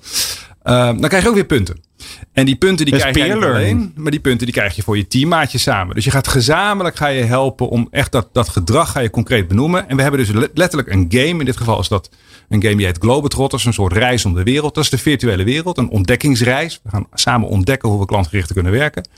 [0.65, 1.84] Uh, dan krijg je ook weer punten.
[2.33, 4.97] En die punten die krijg je niet alleen, maar die punten die krijg je voor
[4.97, 5.95] je teammaatje samen.
[5.95, 9.49] Dus je gaat gezamenlijk ga je helpen om echt dat, dat gedrag ga je concreet
[9.49, 9.89] benoemen.
[9.89, 11.39] En we hebben dus letterlijk een game.
[11.39, 12.11] In dit geval is dat
[12.49, 13.65] een game die heet Globetrotters.
[13.65, 14.75] Een soort reis om de wereld.
[14.75, 15.79] Dat is de virtuele wereld.
[15.79, 16.81] Een ontdekkingsreis.
[16.83, 19.09] We gaan samen ontdekken hoe we klantgericht kunnen werken.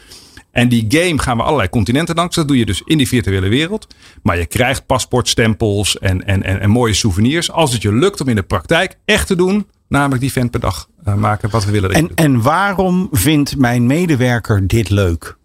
[0.50, 2.36] En die game gaan we allerlei continenten langs.
[2.36, 3.86] Dat doe je dus in die virtuele wereld.
[4.22, 7.50] Maar je krijgt paspoortstempels en, en, en, en mooie souvenirs.
[7.50, 10.60] Als het je lukt om in de praktijk echt te doen Namelijk die vent per
[10.60, 11.90] dag uh, maken wat we willen.
[11.90, 15.36] En, en waarom vindt mijn medewerker dit leuk?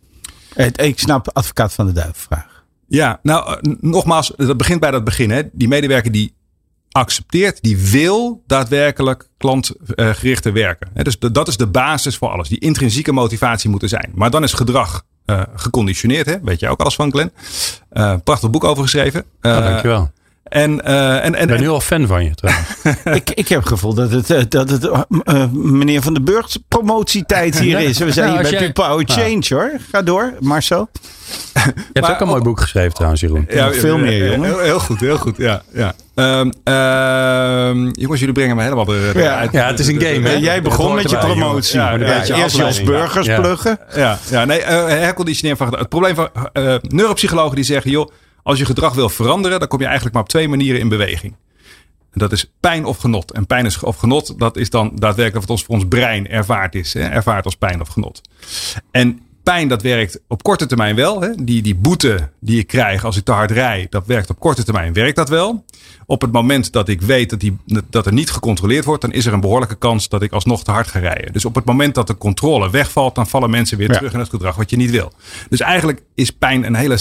[0.75, 2.63] Ik snap advocaat van de duivel vraag.
[2.87, 5.29] Ja, nou uh, nogmaals, dat begint bij dat begin.
[5.29, 5.41] Hè.
[5.51, 6.33] Die medewerker die
[6.91, 10.89] accepteert, die wil daadwerkelijk klantgerichte werken.
[10.93, 12.49] Dus dat is de basis voor alles.
[12.49, 14.11] Die intrinsieke motivatie moet er zijn.
[14.15, 16.25] Maar dan is gedrag uh, geconditioneerd.
[16.25, 16.39] Hè?
[16.41, 17.31] Weet jij ook alles van, Glenn.
[17.93, 19.25] Uh, prachtig boek over geschreven.
[19.41, 20.11] Uh, oh, dankjewel.
[20.51, 22.67] En, uh, en, en, ik ben nu al fan van je trouwens.
[23.21, 27.59] ik, ik heb het gevoel dat het, dat het uh, meneer Van den Burg promotietijd
[27.59, 27.97] hier is.
[27.97, 29.71] We zijn nou, hier bij Power Change hoor.
[29.91, 30.89] Ga door, Marcel.
[31.53, 31.59] Je
[31.93, 33.47] hebt maar, ook een mooi boek geschreven trouwens, Jeroen.
[33.49, 34.49] Ja, veel meer, jongen.
[34.49, 35.37] Heel, heel, goed, heel goed.
[35.37, 35.93] Ja, ja.
[36.15, 39.35] Um, um, jongens, jullie brengen me helemaal de, ja.
[39.35, 39.51] uit.
[39.51, 40.27] Ja, het is een game.
[40.27, 40.33] Hè?
[40.33, 41.79] Jij begon met je promotie.
[41.79, 43.79] Ja, ja, ja, eerst Jos Burgers pluggen.
[43.95, 48.11] Ja, ja nee, uh, herconditioneren van Het probleem van uh, neuropsychologen die zeggen, joh,
[48.43, 51.35] als je gedrag wil veranderen, dan kom je eigenlijk maar op twee manieren in beweging.
[52.11, 53.31] En dat is pijn of genot.
[53.31, 56.93] En pijn of genot, dat is dan daadwerkelijk wat ons voor ons brein ervaart is.
[56.93, 57.01] Hè?
[57.01, 58.21] Ervaart als pijn of genot.
[58.91, 61.21] En pijn, dat werkt op korte termijn wel.
[61.21, 61.29] Hè?
[61.43, 64.63] Die, die boete die ik krijg als ik te hard rij, dat werkt op korte
[64.63, 65.65] termijn, werkt dat wel.
[66.05, 67.57] Op het moment dat ik weet dat, die,
[67.89, 70.71] dat er niet gecontroleerd wordt, dan is er een behoorlijke kans dat ik alsnog te
[70.71, 71.33] hard ga rijden.
[71.33, 74.29] Dus op het moment dat de controle wegvalt, dan vallen mensen weer terug in het
[74.29, 75.11] gedrag wat je niet wil.
[75.49, 76.97] Dus eigenlijk is pijn een hele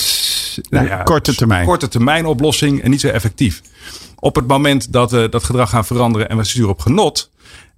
[0.70, 1.66] nou ja, korte, termijn.
[1.66, 3.62] korte termijn oplossing en niet zo effectief.
[4.18, 7.30] Op het moment dat we dat gedrag gaan veranderen en we sturen op genot,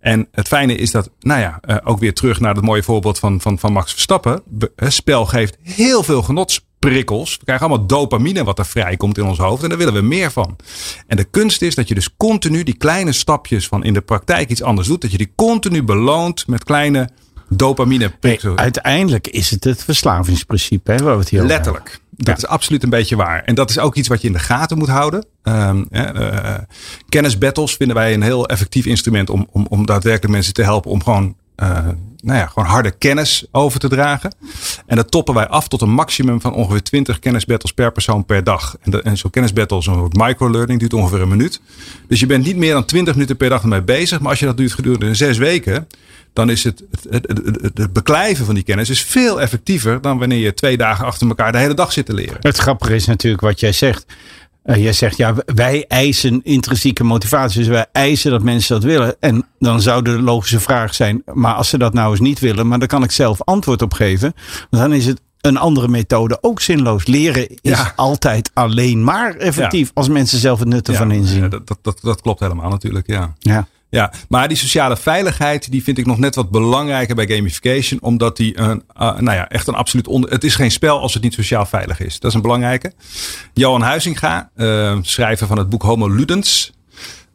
[0.03, 3.19] en het fijne is dat, nou ja, uh, ook weer terug naar het mooie voorbeeld
[3.19, 4.43] van, van, van Max Verstappen.
[4.77, 7.37] Het spel geeft heel veel genotsprikkels.
[7.37, 9.63] We krijgen allemaal dopamine wat er vrijkomt in ons hoofd.
[9.63, 10.57] En daar willen we meer van.
[11.07, 14.51] En de kunst is dat je dus continu die kleine stapjes van in de praktijk
[14.51, 15.01] iets anders doet.
[15.01, 17.09] Dat je die continu beloont met kleine
[17.49, 18.57] dopamine prikkels.
[18.57, 22.02] uiteindelijk is het het verslavingsprincipe hè, waar we het hier Letterlijk.
[22.25, 23.43] Dat is absoluut een beetje waar.
[23.45, 25.27] En dat is ook iets wat je in de gaten moet houden.
[25.43, 26.55] Um, uh,
[27.09, 31.03] kennisbattles vinden wij een heel effectief instrument om, om, om daadwerkelijk mensen te helpen om
[31.03, 31.69] gewoon, uh,
[32.21, 34.35] nou ja, gewoon harde kennis over te dragen.
[34.87, 38.45] En dat toppen wij af tot een maximum van ongeveer 20 kennisbattles per persoon per
[38.45, 38.77] dag.
[38.81, 41.61] En, en zo'n kennisbattle, zo'n microlearning, duurt ongeveer een minuut.
[42.09, 44.21] Dus je bent niet meer dan 20 minuten per dag ermee bezig.
[44.21, 45.87] Maar als je dat doet gedurende zes weken,
[46.33, 50.39] dan is het, het, het, het, beklijven van die kennis is veel effectiever dan wanneer
[50.39, 52.37] je twee dagen achter elkaar de hele dag zit te leren.
[52.41, 54.07] Het grappige is natuurlijk wat jij zegt.
[54.65, 57.59] Uh, jij zegt, ja, wij eisen intrinsieke motivatie.
[57.59, 59.17] Dus wij eisen dat mensen dat willen.
[59.21, 62.69] En dan zou de logische vraag zijn, maar als ze dat nou eens niet willen,
[62.69, 64.35] maar dan kan ik zelf antwoord op geven.
[64.71, 67.07] Dan is het een andere methode ook zinloos.
[67.07, 71.49] Leren is altijd alleen maar effectief als mensen zelf het nut ervan inzien.
[71.49, 73.35] dat, dat, dat, klopt helemaal natuurlijk, ja.
[73.39, 73.67] ja.
[73.95, 78.01] Ja, maar die sociale veiligheid, die vind ik nog net wat belangrijker bij gamification.
[78.03, 80.31] Omdat die een, uh, nou ja, echt een absoluut onder.
[80.31, 82.19] Het is geen spel als het niet sociaal veilig is.
[82.21, 82.93] Dat is een belangrijke.
[83.55, 86.73] Johan Huizinga, uh, schrijver van het boek Homo Ludens.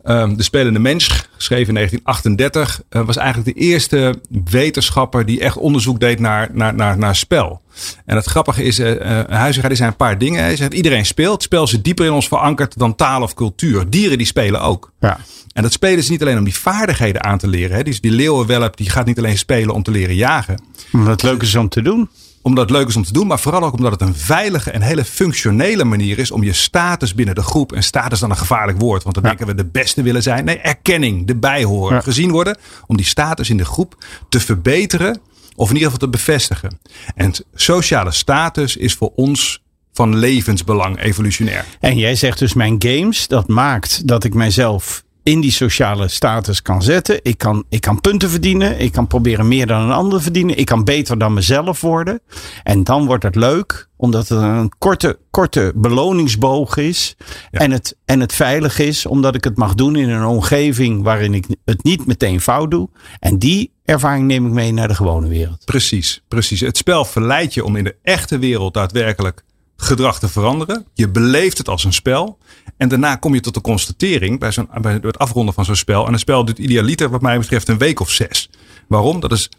[0.08, 5.58] Ehm, de Spelende Mens, geschreven in 1938, eh, was eigenlijk de eerste wetenschapper die echt
[5.58, 7.62] onderzoek deed naar, naar, naar, naar spel.
[8.06, 10.44] En het grappige is, uh, Huizinga, zijn een paar dingen.
[10.44, 11.44] Hij zegt, iedereen speelt.
[11.44, 13.90] Spel zit dieper in ons verankerd dan taal of cultuur.
[13.90, 14.92] Dieren die spelen ook.
[15.00, 15.18] Ja.
[15.54, 17.78] En dat spelen is niet alleen om die vaardigheden aan te leren.
[17.78, 17.84] Hè.
[17.84, 20.62] Die, die leeuwenwelp die gaat niet alleen spelen om te leren jagen.
[20.98, 22.10] Het leuk is om te doen.
[22.42, 24.82] Omdat het leuk is om te doen, maar vooral ook omdat het een veilige en
[24.82, 27.74] hele functionele manier is om je status binnen de groep.
[27.74, 29.30] En status dan een gevaarlijk woord, want dan Ja.
[29.30, 30.46] denken we de beste willen zijn.
[30.46, 32.02] Nee, erkenning, erbij horen, Ja.
[32.02, 32.58] gezien worden.
[32.88, 35.20] Om die status in de groep te verbeteren
[35.56, 36.80] of in ieder geval te bevestigen.
[37.16, 41.66] En sociale status is voor ons van levensbelang evolutionair.
[41.80, 46.62] En jij zegt dus mijn games, dat maakt dat ik mijzelf in die sociale status
[46.62, 47.20] kan zetten.
[47.24, 48.80] Ik kan, ik kan punten verdienen.
[48.80, 50.58] Ik kan proberen meer dan een ander verdienen.
[50.58, 52.22] Ik kan beter dan mezelf worden.
[52.64, 57.16] En dan wordt het leuk, omdat het een korte, korte beloningsboog is.
[57.52, 57.60] Ja.
[57.60, 61.34] En, het, en het veilig is, omdat ik het mag doen in een omgeving waarin
[61.34, 62.90] ik het niet meteen fout doe.
[63.20, 65.66] En die ervaring neem ik mee naar de gewone wereld.
[65.66, 66.60] Precies, precies.
[66.60, 69.44] Het spel verleidt je om in de echte wereld daadwerkelijk
[69.78, 70.86] gedrag te veranderen.
[70.94, 72.38] Je beleeft het als een spel.
[72.78, 76.08] En daarna kom je tot de constatering bij, zo'n, bij het afronden van zo'n spel.
[76.08, 78.50] En een spel duurt idealiter wat mij betreft een week of zes.
[78.88, 79.20] Waarom?
[79.20, 79.50] Dat is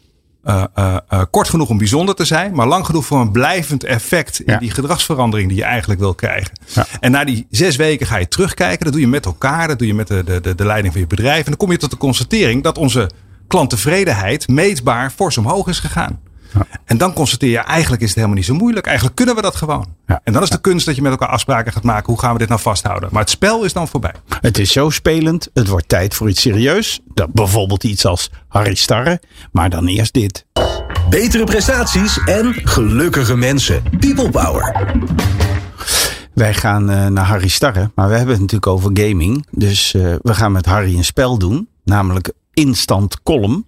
[0.42, 3.84] eh, eh, eh, kort genoeg om bijzonder te zijn, maar lang genoeg voor een blijvend
[3.84, 4.58] effect in Ja.
[4.58, 6.52] die gedragsverandering die je eigenlijk wil krijgen.
[6.74, 6.86] Ja.
[7.00, 8.84] En na die zes weken ga je terugkijken.
[8.84, 11.08] Dat doe je met elkaar, dat doe je met de, de, de leiding van je
[11.08, 11.38] bedrijf.
[11.38, 13.10] En dan kom je tot de constatering dat onze
[13.46, 16.20] klanttevredenheid meetbaar fors omhoog is gegaan.
[16.84, 18.86] En dan constateer je, eigenlijk is het helemaal niet zo moeilijk.
[18.86, 19.86] Eigenlijk kunnen we dat gewoon.
[20.06, 20.20] Ja.
[20.24, 22.06] En dan is de kunst dat je met elkaar afspraken gaat maken.
[22.06, 23.08] Hoe gaan we dit nou vasthouden?
[23.12, 24.14] Maar het spel is dan voorbij.
[24.40, 25.50] Het is zo spelend.
[25.54, 27.00] Het wordt tijd voor iets serieus.
[27.14, 29.20] Dat, bijvoorbeeld iets als Harry Starre.
[29.52, 30.46] Maar dan eerst dit.
[31.10, 33.82] Betere prestaties en gelukkige mensen.
[33.98, 34.86] People Power.
[36.34, 37.90] Wij gaan eh, naar Harry Starre.
[37.94, 39.46] Maar we hebben het natuurlijk over gaming.
[39.50, 41.68] Dus eh, we gaan met Harry een spel doen.
[41.84, 43.66] Namelijk Instant Column.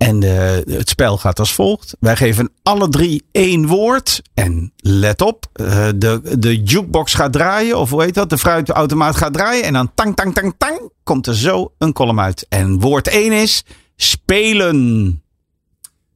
[0.00, 1.96] En eh, het spel gaat als volgt.
[1.98, 4.22] Wij geven alle drie één woord.
[4.34, 7.78] En let op, eh, de, de jukebox gaat draaien.
[7.78, 8.30] Of hoe heet dat?
[8.30, 9.64] De fruitautomaat gaat draaien.
[9.64, 10.90] En dan tang, tang, tang, tang.
[11.02, 12.46] Komt er zo een column uit.
[12.48, 13.64] En woord 1 is
[13.96, 15.22] spelen.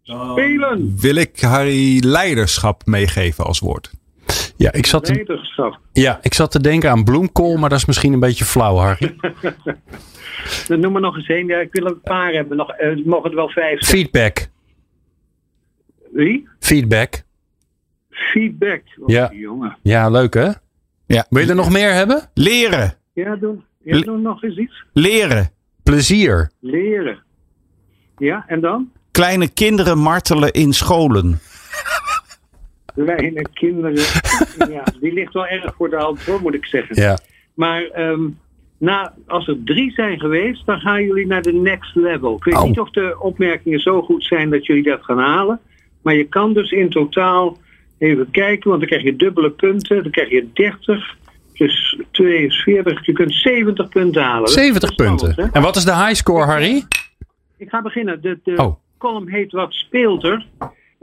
[0.02, 3.90] Spelen, Wil ik Harry leiderschap meegeven als woord?
[4.56, 8.12] Ja, ik zat, te, ja, ik zat te denken aan bloemkool, maar dat is misschien
[8.12, 9.16] een beetje flauw, Harry.
[10.68, 11.46] Dan noem maar nog eens één.
[11.46, 12.56] Ja, ik wil een paar hebben.
[12.56, 13.98] Nog, eh, het mogen er wel vijf zijn.
[13.98, 14.48] Feedback.
[16.12, 16.48] Wie?
[16.58, 17.22] Feedback.
[18.10, 18.82] Feedback.
[19.00, 19.30] Oh, Ja.
[19.32, 19.76] Jongen.
[19.82, 20.50] Ja, leuk hè?
[21.06, 21.26] Ja.
[21.28, 22.30] Wil je er nog meer hebben?
[22.34, 22.94] Leren.
[23.12, 24.84] Ja, doe, ja, doe nog eens iets.
[24.92, 25.50] Leren.
[25.82, 26.50] Plezier.
[26.60, 27.22] Leren.
[28.18, 28.90] Ja, en dan?
[29.10, 31.30] Kleine kinderen martelen in scholen.
[32.94, 33.94] Kleine kinderen.
[34.74, 37.02] ja, die ligt wel erg voor de hand, hoor, moet ik zeggen.
[37.02, 37.18] Ja.
[37.54, 38.22] Maar ehm,
[38.78, 42.36] na, als er drie zijn geweest, dan gaan jullie naar de next level.
[42.36, 42.64] Ik weet Oh.
[42.64, 45.60] niet of de opmerkingen zo goed zijn dat jullie dat gaan halen.
[46.02, 47.58] Maar je kan dus in totaal
[47.98, 50.02] even kijken, want dan krijg je dubbele punten.
[50.02, 51.16] Dan krijg je 30
[51.52, 53.06] plus 2 is 40.
[53.06, 54.40] Je kunt 70 punten halen.
[54.40, 55.44] Dat is 70 spannend, punten.
[55.44, 55.50] hè?
[55.52, 56.84] En wat is de high score, Harry?
[57.58, 58.20] Ik ga beginnen.
[58.22, 58.74] De, de Oh.
[58.98, 60.46] column heet Wat speelt er?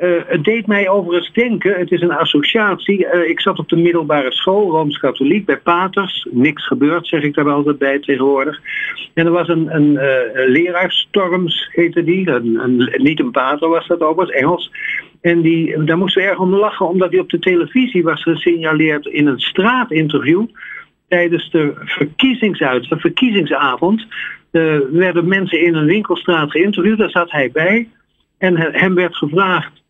[0.01, 3.07] Eh, het deed mij overigens denken, het is een associatie.
[3.07, 6.27] Eh, ik zat op de middelbare school, Rooms-Katholiek, bij Paters.
[6.31, 8.59] Niks gebeurd, zeg ik daar wel altijd bij tegenwoordig.
[9.13, 12.29] En er was een, een eh, leraar, Storms heette die.
[12.29, 14.71] Een, niet een pater was dat ook, was Engels.
[15.21, 19.05] En die, daar moesten we erg om lachen, omdat hij op de televisie was gesignaleerd
[19.05, 20.45] in een straatinterview
[21.07, 24.05] tijdens de verkiezingsuit, de verkiezingsavond
[24.91, 26.97] werden mensen in een winkelstraat geïnterviewd.
[26.97, 27.89] Daar zat hij bij.
[28.37, 29.80] En he- hem werd gevraagd: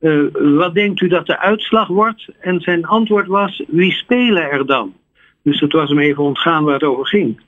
[0.00, 2.28] eh, wat denkt u dat de uitslag wordt?
[2.40, 4.94] En zijn antwoord was: wie spelen er dan?
[5.42, 7.40] Dus het was hem even ontgaan waar het over ging.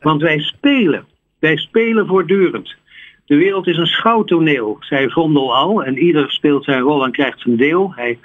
[0.00, 1.04] Want wij spelen.
[1.38, 2.74] Wij spelen voortdurend.
[3.26, 5.84] De wereld is een schouwtoneel, zei Vondel al.
[5.84, 7.92] En ieder speelt zijn rol en krijgt zijn deel.
[7.94, 8.18] Hij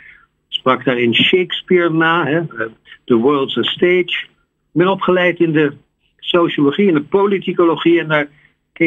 [0.48, 2.26] sprak daarin Shakespeare na.
[2.26, 2.38] Hè?
[2.38, 2.65] eh,
[3.06, 4.26] The world's a stage.
[4.74, 5.74] Ik ben opgeleid in de
[6.20, 8.00] sociologie en de politicologie.
[8.00, 8.28] En daar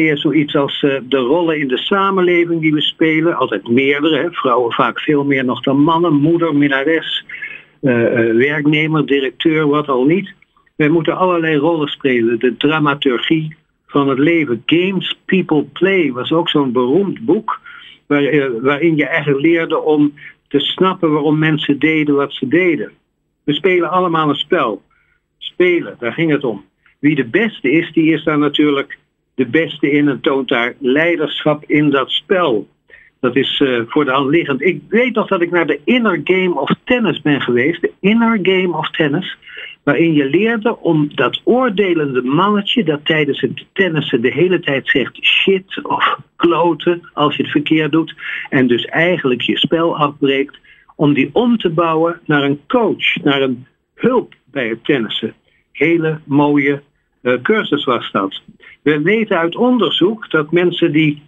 [0.03, 3.35] je zoiets als eh, de rollen in de samenleving die we spelen.
[3.35, 4.17] Altijd meerdere.
[4.17, 4.31] Hè?
[4.31, 6.13] Vrouwen vaak veel meer nog dan mannen.
[6.13, 7.25] Moeder, minnares,
[7.81, 10.33] eh, eh, werknemer, directeur, wat al niet.
[10.75, 12.39] Wij moeten allerlei rollen spelen.
[12.39, 13.55] De dramaturgie
[13.87, 14.63] van het leven.
[14.65, 17.59] Games People Play was ook zo'n beroemd boek.
[18.07, 20.13] Waar, waarin je eigenlijk leerde om
[20.47, 22.91] te snappen waarom mensen deden wat ze deden.
[23.43, 24.81] We spelen allemaal een spel.
[25.37, 26.65] Spelen, daar ging het om.
[26.99, 28.97] Wie de beste is, die is daar natuurlijk
[29.35, 32.67] de beste in en toont daar leiderschap in dat spel.
[33.19, 34.61] Dat is eh, voor de hand liggend.
[34.61, 37.81] Ik weet nog dat ik naar de Inner Game of Tennis ben geweest.
[37.81, 39.37] De Inner Game of Tennis.
[39.83, 45.25] Waarin je leerde om dat oordelende mannetje dat tijdens het tennissen de hele tijd zegt
[45.25, 48.15] shit of kloten als je het verkeerd doet.
[48.49, 50.57] En dus eigenlijk je spel afbreekt.
[50.95, 55.33] Om die om te bouwen naar een coach, naar een hulp bij het tennissen.
[55.71, 56.81] Hele mooie
[57.41, 58.41] cursus was dat.
[58.81, 61.21] We weten uit onderzoek dat mensen die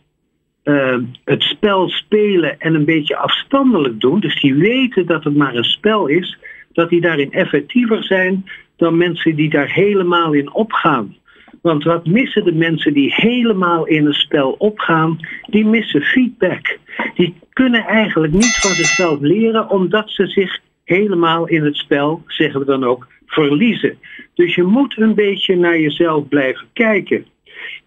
[0.63, 5.55] uh, het spel spelen en een beetje afstandelijk doen, dus die weten dat het maar
[5.55, 6.38] een spel is,
[6.73, 11.15] dat die daarin effectiever zijn dan mensen die daar helemaal in opgaan.
[11.62, 15.19] Want wat missen de mensen die helemaal in een spel opgaan?
[15.49, 16.77] Die missen feedback.
[17.15, 22.60] Die kunnen eigenlijk niet van zichzelf leren omdat ze zich helemaal in het spel, zeggen
[22.60, 23.97] we dan ook, verliezen.
[24.33, 27.25] Dus je moet een beetje naar jezelf blijven kijken.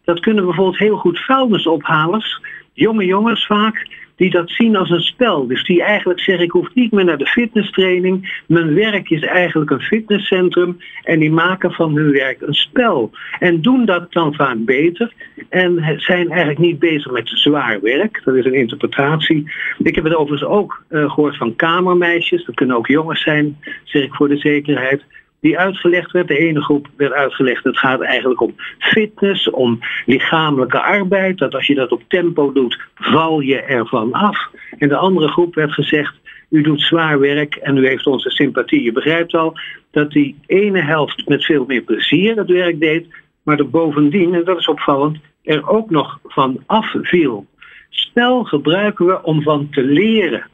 [0.04, 2.40] Dat kunnen bijvoorbeeld heel goed vuilnisophalers,
[2.72, 3.86] jonge jongens vaak,
[4.20, 5.46] die dat zien als een spel.
[5.46, 8.42] Dus die eigenlijk zeggen, ik hoef niet meer naar de fitnesstraining.
[8.46, 10.78] Mijn werk is eigenlijk een fitnesscentrum.
[11.02, 13.10] En die maken van hun werk een spel.
[13.38, 15.12] En doen dat dan vaak beter.
[15.48, 18.20] En zijn eigenlijk niet bezig met zwaar werk.
[18.24, 19.52] Dat is een interpretatie.
[19.78, 22.44] Ik heb het overigens ook uh, gehoord van kamermeisjes.
[22.44, 25.02] Dat kunnen ook jongens zijn, zeg ik voor de zekerheid
[25.40, 26.28] die uitgelegd werd.
[26.28, 31.38] De ene groep werd uitgelegd, het gaat eigenlijk om fitness, om lichamelijke arbeid.
[31.38, 34.48] Dat als je dat op tempo doet, val je ervan af.
[34.78, 36.14] En de andere groep werd gezegd,
[36.50, 38.82] u doet zwaar werk en u heeft onze sympathie.
[38.82, 39.58] Je begrijpt al
[39.90, 43.06] dat die ene helft met veel meer plezier het werk deed,
[43.42, 47.46] maar er bovendien, en dat is opvallend, er ook nog van afviel.
[47.88, 50.46] Spel gebruiken we om van te leren.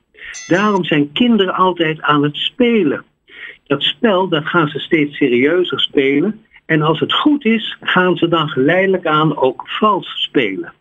[0.47, 3.05] Daarom zijn kinderen altijd aan het spelen
[3.67, 6.45] dat spel, dat gaan ze steeds serieuzer spelen.
[6.67, 10.73] En als het goed is, gaan ze dan geleidelijk aan ook vals spelen.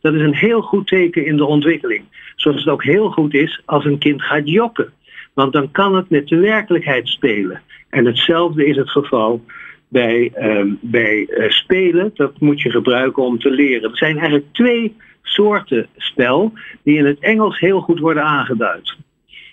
[0.00, 2.04] Dat is een heel goed teken in de ontwikkeling.
[2.36, 4.92] Zoals het ook heel goed is als een kind gaat jokken.
[5.34, 7.62] Want dan kan het met de werkelijkheid spelen.
[7.90, 9.44] En hetzelfde is het geval
[9.88, 12.10] bij, uh, bij uh, spelen.
[12.14, 13.90] Dat moet je gebruiken om te leren.
[13.90, 18.96] Er zijn eigenlijk twee soorten spel die in het Engels heel goed worden aangeduid.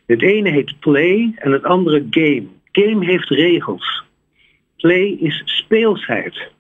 [0.05, 2.47] Het ene heet play en het andere game.
[2.73, 4.03] Game heeft regels.
[4.77, 6.51] Play is speelsheid.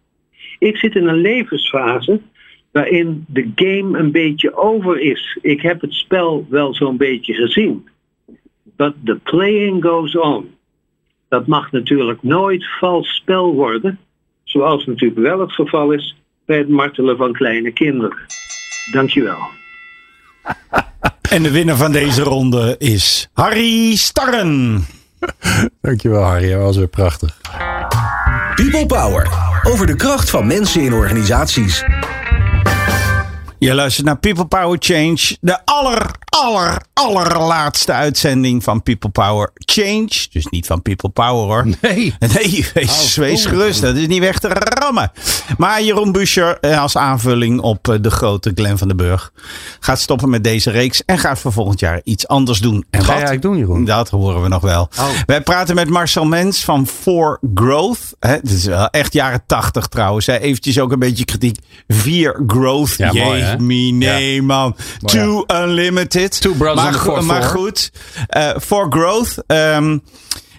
[0.59, 2.21] Ik zit in een levensfase
[2.71, 5.37] waarin de game een beetje over is.
[5.41, 7.87] Ik heb het spel wel zo'n beetje gezien.
[8.63, 10.55] But the playing goes on.
[11.29, 13.99] Dat mag natuurlijk nooit vals spel worden,
[14.43, 18.17] zoals natuurlijk wel het geval is bij het martelen van kleine kinderen.
[18.91, 19.37] Dankjewel.
[21.29, 24.85] En de winnaar van deze ronde is Harry Starren.
[25.81, 27.37] Dankjewel Harry, dat was weer prachtig.
[28.55, 29.27] People Power.
[29.63, 31.83] Over de kracht van mensen in organisaties.
[33.63, 35.37] Je luistert naar People Power Change.
[35.41, 40.07] De aller, aller, allerlaatste uitzending van People Power Change.
[40.31, 41.67] Dus niet van People Power hoor.
[41.81, 42.13] Nee.
[42.33, 43.81] Nee, wees, wees gerust.
[43.81, 45.11] Dat is niet weg te rammen.
[45.57, 49.31] Maar Jeroen Buscher eh, als aanvulling op eh, de grote Glen van den Burg.
[49.79, 51.05] Gaat stoppen met deze reeks.
[51.05, 52.85] En gaat voor volgend jaar iets anders doen.
[52.89, 53.09] En Wat ga wat?
[53.23, 53.85] eigenlijk doen Jeroen?
[53.85, 54.89] Dat horen we nog wel.
[54.99, 55.09] Oh.
[55.25, 58.15] Wij praten met Marcel Mens van For Growth.
[58.19, 60.25] Hè, dit is wel echt jaren tachtig trouwens.
[60.25, 60.37] Hè.
[60.37, 61.57] Eventjes ook een beetje kritiek.
[61.87, 62.95] Vier Growth.
[62.97, 63.52] Ja, mooi, hè?
[63.59, 64.75] Me, nee man.
[65.05, 66.41] Too Unlimited.
[66.41, 67.91] Two brothers maar, go- maar goed.
[68.27, 69.43] eh For Growth.
[69.47, 69.97] ehm,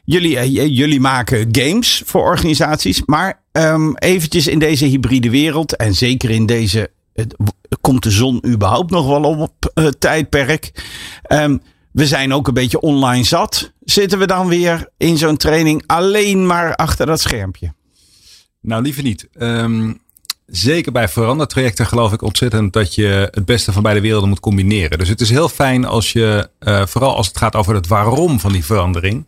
[0.04, 3.02] jullie, eh, jullie maken games voor organisaties.
[3.06, 5.76] Maar ehm, eventjes in deze hybride wereld.
[5.76, 6.90] En zeker in deze...
[7.80, 10.70] komt de zon überhaupt nog wel op eh, tijdperk?
[11.22, 11.56] Ehm,
[11.92, 13.72] we zijn ook een beetje online zat.
[13.84, 17.72] Zitten we dan weer in zo'n training alleen maar achter dat schermpje?
[18.60, 19.28] Nou, liever niet.
[19.32, 19.92] Ehm,
[20.56, 24.98] zeker bij verandertrajecten geloof ik ontzettend dat je het beste van beide werelden moet combineren.
[24.98, 28.40] Dus het is heel fijn als je, eh, vooral als het gaat over het waarom
[28.40, 29.26] van die verandering.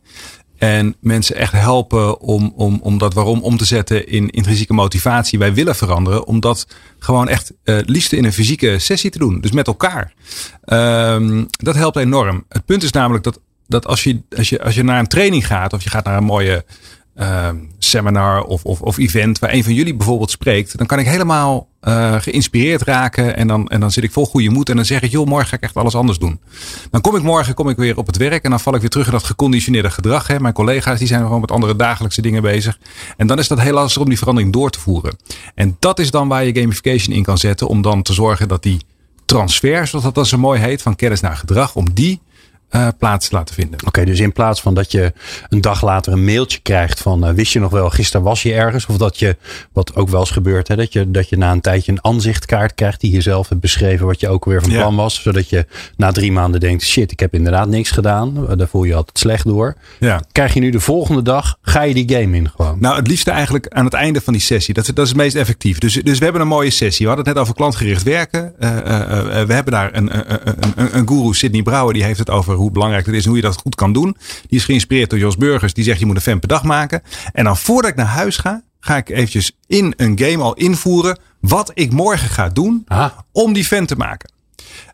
[0.59, 5.39] En mensen echt helpen om, om, om dat waarom om te zetten in intrinsieke motivatie.
[5.39, 6.27] Wij willen veranderen.
[6.27, 6.67] Om dat
[6.99, 9.41] gewoon echt eh liefst in een fysieke sessie te doen.
[9.41, 10.13] Dus met elkaar.
[10.65, 12.45] Ehm, dat helpt enorm.
[12.49, 15.47] Het punt is namelijk dat, dat als, je, als, je, als je naar een training
[15.47, 15.73] gaat.
[15.73, 16.65] Of je gaat naar een mooie
[17.17, 19.39] ehm, seminar of, of, of event.
[19.39, 20.79] Waar een van jullie bijvoorbeeld spreekt.
[20.79, 23.37] Dan kan ik helemaal eh, geïnspireerd raken.
[23.37, 24.69] En dan, en dan zit ik vol goede moed.
[24.69, 26.41] En dan zeg ik, joh, morgen ga ik echt alles anders doen.
[26.91, 28.45] Dan kom ik morgen kom ik weer op het werk.
[28.45, 30.27] En dan val ik weer terug in dat geconditioneerde gedrag.
[30.27, 30.41] Hè.
[30.41, 32.79] Mijn collega's die zijn gewoon met andere dagelijkse dingen bezig.
[33.17, 35.17] En dan is dat heel lastig om die verandering door te voeren.
[35.55, 37.69] En dat is dan waar je gamification in kan zetten.
[37.69, 38.81] Om dan te zorgen dat die
[39.25, 42.21] transfer, zoals dat zo mooi heet, van kennis naar gedrag, om die
[42.69, 43.79] eh, plaats laten vinden.
[43.87, 45.13] Oké, dus in plaats van dat je
[45.49, 48.53] een dag later een mailtje krijgt van eh, wist je nog wel, gisteren was je
[48.55, 48.87] ergens.
[48.87, 49.37] Of dat je,
[49.73, 52.75] wat ook wel eens gebeurt, hè, dat, je, dat je na een tijdje een aanzichtkaart
[52.75, 54.79] krijgt die je zelf hebt beschreven wat je ook weer van Ja.
[54.81, 55.23] plan was.
[55.23, 58.47] Zodat je na drie maanden denkt, shit, ik heb inderdaad niks gedaan.
[58.57, 59.77] Daar voel je altijd slecht door.
[60.01, 60.23] Ja.
[60.33, 62.77] Krijg je nu de volgende dag, ga je die game in gewoon.
[62.81, 64.75] Nou, het liefste eigenlijk aan het einde van die sessie.
[64.75, 65.79] Dat, is- dat is het meest effectief.
[65.79, 67.07] Dus, dus we hebben een mooie sessie.
[67.07, 68.53] We hadden het net over klantgericht werken.
[68.59, 68.71] Eh,
[69.47, 72.55] we hebben daar een, een, een, een, een guru, Sidney Brouwer, die heeft het over
[72.57, 74.17] hoe belangrijk het is en hoe je dat goed kan doen.
[74.49, 75.75] Die is geïnspireerd door Jos Burgers.
[75.75, 77.03] Die zegt je moet een fan per dag maken.
[77.33, 81.19] En dan voordat ik naar huis ga, ga ik eventjes in een game al invoeren
[81.41, 83.11] wat ik morgen ga doen Ah.
[83.33, 84.31] om die fan te maken.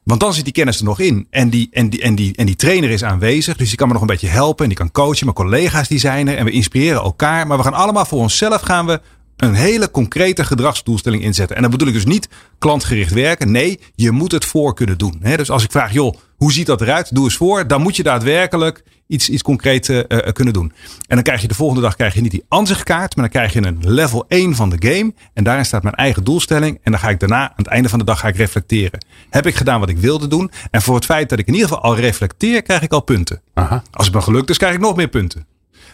[0.05, 1.27] Want dan zit die kennis er nog in.
[1.31, 3.57] En die, en, die, en, die, en die trainer is aanwezig.
[3.57, 4.63] Dus die kan me nog een beetje helpen.
[4.63, 5.25] En die kan coachen.
[5.25, 6.37] Mijn collega's die zijn er.
[6.37, 7.47] En we inspireren elkaar.
[7.47, 9.01] Maar we gaan allemaal voor onszelf gaan we
[9.43, 11.57] een hele concrete gedragsdoelstelling inzetten.
[11.57, 12.29] En dan bedoel ik dus niet
[12.59, 13.51] klantgericht werken.
[13.51, 15.21] Nee, je moet het voor kunnen doen.
[15.37, 17.15] Dus als ik vraag, joh, hoe ziet dat eruit?
[17.15, 17.67] Doe eens voor.
[17.67, 20.73] Dan moet je daadwerkelijk iets, iets concreet eh, eh, kunnen doen.
[21.07, 23.17] En dan krijg je de volgende dag krijg je niet die ansichtkaart.
[23.17, 25.15] Maar dan krijg je een level 1 van de game.
[25.35, 26.81] En daarin staat mijn eigen doelstelling.
[26.83, 29.05] En dan ga ik daarna, aan het einde van de dag, ga ik reflecteren.
[29.31, 30.51] Heb ik gedaan wat ik wilde doen?
[30.71, 33.43] En voor het feit dat ik in ieder geval al reflecteer, krijg ik al punten.
[33.55, 33.83] Aha.
[33.91, 35.47] Als het me gelukt is, krijg ik nog meer punten.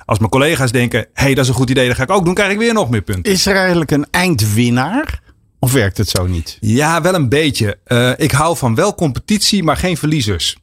[0.08, 2.24] Als mijn collega's denken, hé, hey, dat is een goed idee, dat ga ik ook
[2.24, 3.32] doen, krijg ik weer nog meer punten.
[3.32, 5.22] Is er eigenlijk een eindwinnaar?
[5.58, 6.58] Of werkt het zo niet?
[6.60, 7.78] Ja, wel een beetje.
[7.84, 10.56] Eh, ik hou van wel competitie, maar geen verliezers.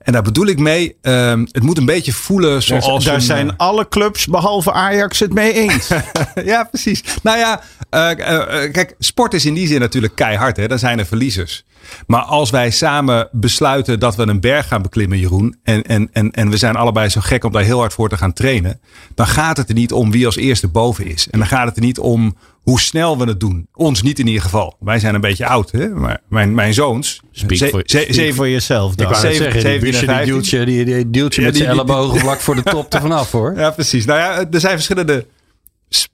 [0.00, 3.48] En daar bedoel ik mee, ehm, het moet een beetje voelen zoals Daar een, zijn
[3.48, 5.88] eh, alle clubs behalve Ajax het mee eens.
[6.44, 7.04] ja, precies.
[7.22, 10.56] Nou ja, eh, eh, kijk, sport is in die zin natuurlijk keihard.
[10.56, 10.68] Hè?
[10.68, 11.64] Dan zijn er verliezers.
[12.06, 15.56] Maar als wij samen besluiten dat we een berg gaan beklimmen, Jeroen.
[15.62, 18.16] En, en, en, en we zijn allebei zo gek om daar heel hard voor te
[18.16, 18.80] gaan trainen.
[19.14, 21.28] Dan gaat het er niet om wie als eerste boven is.
[21.30, 23.66] En dan gaat het er niet om hoe snel we het doen.
[23.74, 24.76] Ons niet in ieder geval.
[24.80, 25.88] Wij zijn een beetje oud, hè?
[25.88, 27.20] maar mijn, mijn zoons.
[27.32, 29.10] Speak voor, ze- jezelf Ik dan.
[29.10, 30.34] wou net zeven- zeggen, die 17 en busje, die 15.
[30.34, 33.30] duwtje, die, die duwtje Ja, met die- zijn ellebogen vlak voor de top er vanaf
[33.32, 33.54] hoor.
[33.58, 34.04] Ja, precies.
[34.04, 35.26] Nou ja, er zijn verschillende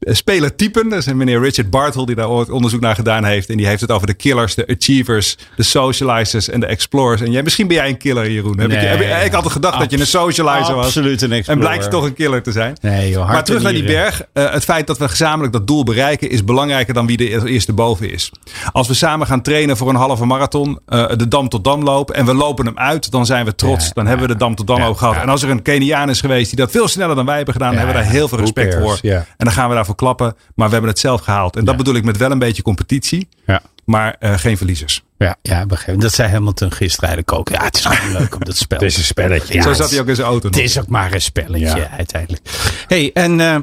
[0.00, 0.92] spelertypen.
[0.92, 3.50] Er is een meneer Richard Bartle die daar ooit onderzoek naar gedaan heeft.
[3.50, 7.20] En die heeft het over de killers, de achievers, de socializers en de explorers.
[7.20, 8.60] En jij, misschien ben jij een killer, Jeroen.
[8.60, 10.84] Heb ik, heb ik, ik had al gedacht dat je een socializer was.
[10.84, 11.62] Absoluut een En explorer.
[11.62, 12.76] blijkt je toch een killer te zijn.
[12.80, 14.22] Nee, joh, maar terug en naar die berg.
[14.32, 17.72] Eh, het feit dat we gezamenlijk dat doel bereiken is belangrijker dan wie er eerste
[17.72, 18.30] boven is.
[18.72, 22.14] Als we samen gaan trainen voor een halve marathon, eh, de Dam tot Dam lopen
[22.14, 23.84] en we lopen hem uit, dan zijn we trots.
[23.84, 25.16] Ja, dan hebben we de Dam tot Dam ja, ook gehad.
[25.16, 27.68] En als er een Keniaan is geweest die dat veel sneller dan wij hebben gedaan,
[27.68, 28.98] dan hebben we daar heel veel respect voor.
[29.02, 30.36] En dan gaan we daarvoor klappen.
[30.54, 31.56] Maar we hebben het zelf gehaald.
[31.56, 33.62] En dat bedoel ik met wel een beetje competitie, Ja.
[33.84, 35.04] maar eh, geen verliezers.
[35.18, 36.00] Ja, ja, begrijp.
[36.00, 37.48] Dat zei Hamilton gisteren eigenlijk ook.
[37.48, 38.78] Ja, het is gewoon leuk om dat spel.
[38.80, 39.54] Het is een spelletje.
[39.54, 40.46] Ja, Zo zat hij ook in zijn auto.
[40.46, 40.64] Het nog.
[40.64, 41.88] is ook maar een spelletje Ja.
[41.90, 42.48] uiteindelijk.
[42.86, 43.56] hey, en eh,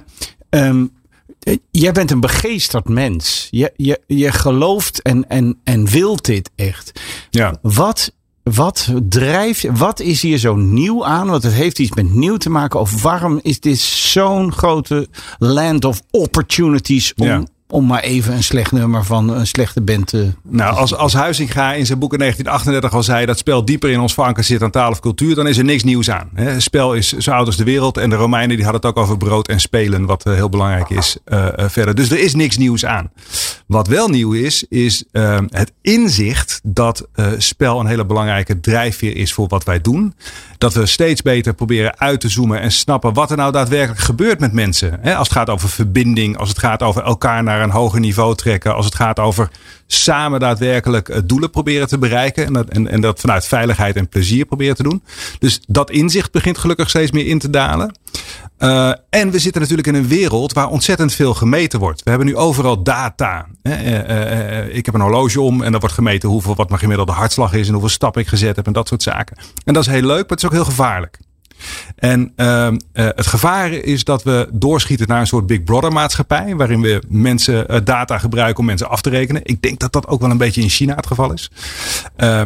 [0.50, 0.86] ehm,
[1.40, 3.48] eh, jij bent een begeesterd mens.
[3.52, 6.92] Je, je, je gelooft en, en, en wilt dit echt.
[7.30, 7.58] Ja.
[7.62, 8.14] Wat,
[8.44, 11.28] wat drijft, wat is hier zo nieuw aan?
[11.30, 12.80] Want het heeft iets met nieuw te maken.
[12.80, 17.44] Of waarom is dit zo'n grote land of opportunities om, Ja.
[17.74, 20.32] Om maar even een slecht nummer van een slechte band te...
[20.50, 24.00] Nou, als, als Huizinga in zijn boek in 1938 al zei dat spel dieper in
[24.00, 26.30] ons verankerd zit aan taal of cultuur, dan is er niks nieuws aan.
[26.34, 26.60] Hè.
[26.60, 29.18] Spel is zo oud als de wereld en de Romeinen die hadden het ook over
[29.18, 31.96] brood en spelen, wat eh, heel belangrijk is eh, eh, verder.
[31.96, 33.12] Dus er is niks nieuws aan.
[33.68, 39.16] Wat wel nieuw is, is eh, het inzicht dat eh, spel een hele belangrijke drijfveer
[39.16, 40.16] is voor wat wij doen.
[40.58, 44.40] Dat we steeds beter proberen uit te zoomen en snappen wat er nou daadwerkelijk gebeurt
[44.40, 45.00] met mensen.
[45.02, 48.36] Hè, als het gaat over verbinding, als het gaat over elkaar naar een hoger niveau
[48.36, 49.50] trekken, als het gaat over
[49.88, 52.46] samen daadwerkelijk eh, doelen proberen te bereiken.
[52.46, 55.04] En dat, en, en dat vanuit veiligheid en plezier proberen te doen.
[55.40, 57.98] Dus dat inzicht begint gelukkig steeds meer in te dalen.
[58.60, 62.04] Uh, en we zitten natuurlijk in een wereld waar ontzettend veel gemeten wordt.
[62.04, 63.48] We hebben nu overal data.
[63.64, 67.54] Uh, ik heb een horloge om en dan wordt gemeten hoeveel wat mijn gemiddelde hartslag
[67.54, 69.38] is en hoeveel stappen ik gezet heb en dat soort zaken.
[69.66, 71.20] En dat is heel leuk, maar het is ook heel gevaarlijk.
[71.96, 76.56] En uh, uh, het gevaar is dat we doorschieten naar een soort Big Brother maatschappij.
[76.56, 79.42] Waarin we mensen uh, data gebruiken om mensen af te rekenen.
[79.46, 81.52] Ik denk dat dat ook wel een beetje in China het geval is.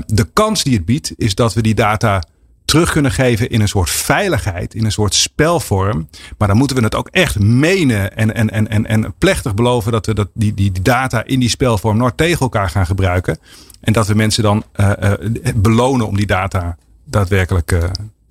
[0.05, 2.21] de kans die het biedt is dat we die data
[2.67, 6.09] terug kunnen geven in een soort veiligheid, in een soort spelvorm.
[6.37, 9.91] Maar dan moeten we het ook echt menen en, en, en, en, en plechtig beloven
[9.91, 13.39] dat we dat, die, die, data in die spelvorm nooit tegen elkaar gaan gebruiken.
[13.81, 15.13] En dat we mensen dan uh,
[15.55, 17.77] belonen om die data daadwerkelijk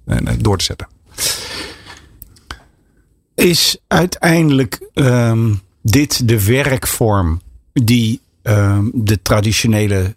[0.07, 0.89] uh, door te zetten.
[3.35, 7.41] Is uiteindelijk um, dit de werkvorm
[7.73, 10.15] die um, de traditionele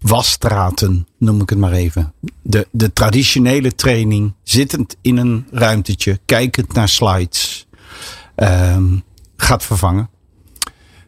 [0.00, 2.12] wasstraten, noem ik het maar even.
[2.42, 7.66] De, de traditionele training, zittend in een ruimtetje, kijkend naar slides,
[8.36, 9.02] um,
[9.36, 10.10] gaat vervangen?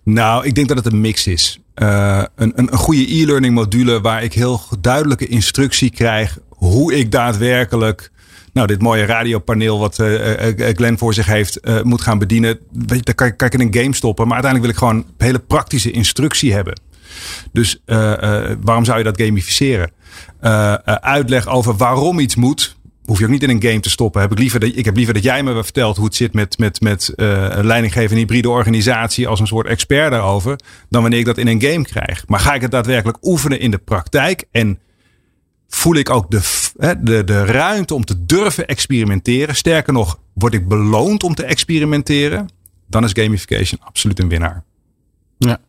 [0.02, 1.60] Nou, ik denk dat het een mix is.
[1.74, 7.10] Uh, een, een, een goede e-learning module waar ik heel duidelijke instructie krijg hoe ik
[7.10, 8.12] daadwerkelijk
[8.52, 10.16] nou, dit mooie radiopaneel wat uh,
[10.56, 12.58] Glenn voor zich heeft, moet gaan bedienen.
[12.86, 14.26] Weet dan kan, ik in een game stoppen.
[14.26, 16.80] Maar uiteindelijk wil ik gewoon hele praktische instructie hebben.
[17.52, 17.82] Dus
[18.60, 19.90] waarom zou je dat gamificeren?
[21.00, 24.20] uitleg over waarom iets moet hoef je ook niet in een game te stoppen.
[24.20, 26.58] Heb ik, liever dat, ik heb liever dat jij me vertelt hoe het zit met,
[26.58, 27.12] met, met
[27.62, 30.58] leidinggevende hybride organisatie als een soort expert daarover.
[30.88, 32.24] Dan wanneer ik dat in een game krijg.
[32.26, 34.44] Maar ga ik het daadwerkelijk oefenen in de praktijk?
[34.50, 34.78] En
[35.74, 36.40] voel ik ook de,
[37.00, 39.56] de, de ruimte om te durven experimenteren?
[39.56, 42.48] Sterker nog, word ik beloond om te experimenteren?
[42.86, 44.64] Dan is gamification absoluut een winnaar.
[45.38, 45.60] Ja.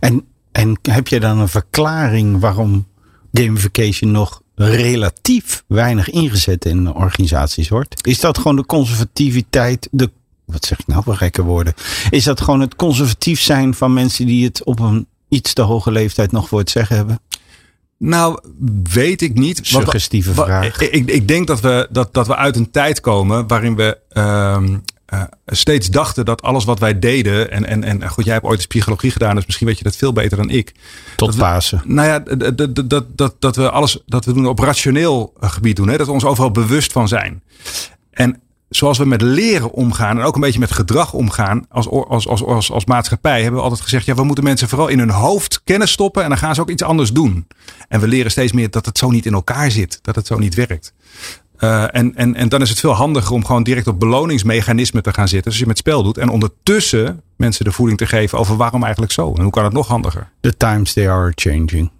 [0.00, 2.86] En, en heb je dan een verklaring waarom
[3.32, 8.06] gamification nog relatief weinig ingezet in organisaties wordt.
[8.06, 10.10] Is dat gewoon de conservativiteit, de,
[10.44, 11.74] wat zeg ik nou voor gekke woorden?
[12.10, 15.90] Is dat gewoon het conservatief zijn van mensen die het op een iets te hoge
[15.90, 17.18] leeftijd nog voor het zeggen hebben?
[17.98, 18.38] Nou,
[18.92, 19.60] weet ik niet.
[19.62, 20.80] Suggestieve vraag.
[20.80, 24.62] Ik, ik, denk dat we, dat, dat we uit een tijd komen waarin we uh,
[25.14, 27.50] uh, steeds dachten dat alles wat wij deden.
[27.50, 29.96] En, en, en goed, jij hebt ooit de psychologie gedaan, dus misschien weet je dat
[29.96, 30.72] veel beter dan ik.
[31.16, 31.82] Tot Pasen.
[31.84, 35.76] Nou ja, dat, dat, dat, dat we alles dat we doen op rationeel eh, gebied
[35.76, 35.88] doen.
[35.88, 35.96] Hè?
[35.96, 37.42] Dat we ons overal bewust van zijn.
[38.10, 42.28] En zoals we met leren omgaan en ook een beetje met gedrag omgaan als, als,
[42.28, 45.10] als, als, als maatschappij, hebben we altijd gezegd, ja, we moeten mensen vooral in hun
[45.10, 47.46] hoofd kennis stoppen en dan gaan ze ook iets anders doen.
[47.88, 50.38] En we leren steeds meer dat het zo niet in elkaar zit, dat het zo
[50.38, 50.94] niet werkt.
[51.58, 55.12] Uh, en, en, en dan is het veel handiger om gewoon direct op beloningsmechanismen te
[55.12, 55.50] gaan zitten.
[55.50, 56.18] Als je met spel doet.
[56.18, 59.34] En ondertussen mensen de voeding te geven over waarom eigenlijk zo.
[59.34, 60.30] En hoe kan het nog handiger?
[60.40, 61.90] The times they are changing.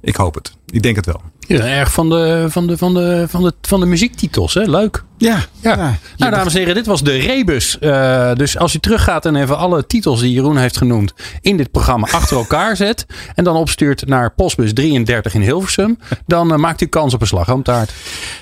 [0.00, 0.52] Ik hoop het.
[0.70, 1.20] Ik denk het wel.
[1.48, 4.54] Ja, erg van de, van de, van de, van de, van de muziektitels.
[4.54, 4.62] Hè?
[4.62, 5.04] Leuk.
[5.18, 5.96] Ja, ja.
[6.16, 7.76] nou, dames en heren, dit was de Rebus.
[7.80, 11.70] Uh, dus als u teruggaat en even alle titels die Jeroen heeft genoemd in dit
[11.70, 13.06] programma achter elkaar zet.
[13.34, 15.98] En dan opstuurt naar postbus 33 in Hilversum.
[16.26, 17.92] Dan uh, maakt u kans op een slagroomtaart.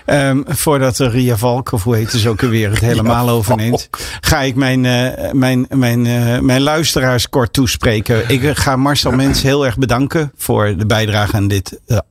[0.06, 3.88] Um, voordat Ria Valk, of hoe heet ze ook weer, het helemaal overneemt.
[4.20, 6.02] Ga ik mijn, uh, mijn, mijn,
[6.44, 8.28] mijn luisteraars kort toespreken.
[8.28, 11.55] Ik ga Marcel Mens heel erg bedanken voor de bijdrage aan dit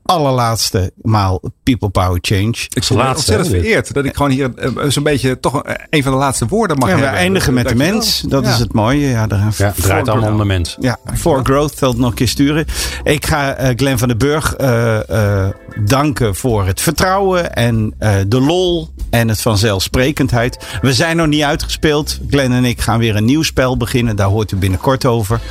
[0.05, 2.55] allerlaatste maal People Power Change.
[2.69, 6.17] Ik ben ontzettend vereerd dat ik gewoon hier uh, zo'n beetje toch een van de
[6.17, 7.13] laatste woorden mag ja, hebben.
[7.13, 8.21] We eindigen met de mens.
[8.21, 9.07] Dat is het mooie.
[9.07, 10.77] Ja, daar, ja, het draait allemaal om de mens.
[10.79, 12.65] Ja, voor growth wil nog een keer sturen.
[13.03, 15.49] Ik ga uh, Glenn van den Burg uh,
[15.85, 17.93] danken voor het vertrouwen en
[18.27, 20.65] de lol en het vanzelfsprekendheid.
[20.81, 22.19] We zijn nog niet uitgespeeld.
[22.29, 24.15] Glenn en ik gaan weer een nieuw spel beginnen.
[24.15, 25.41] Daar hoort u binnenkort over.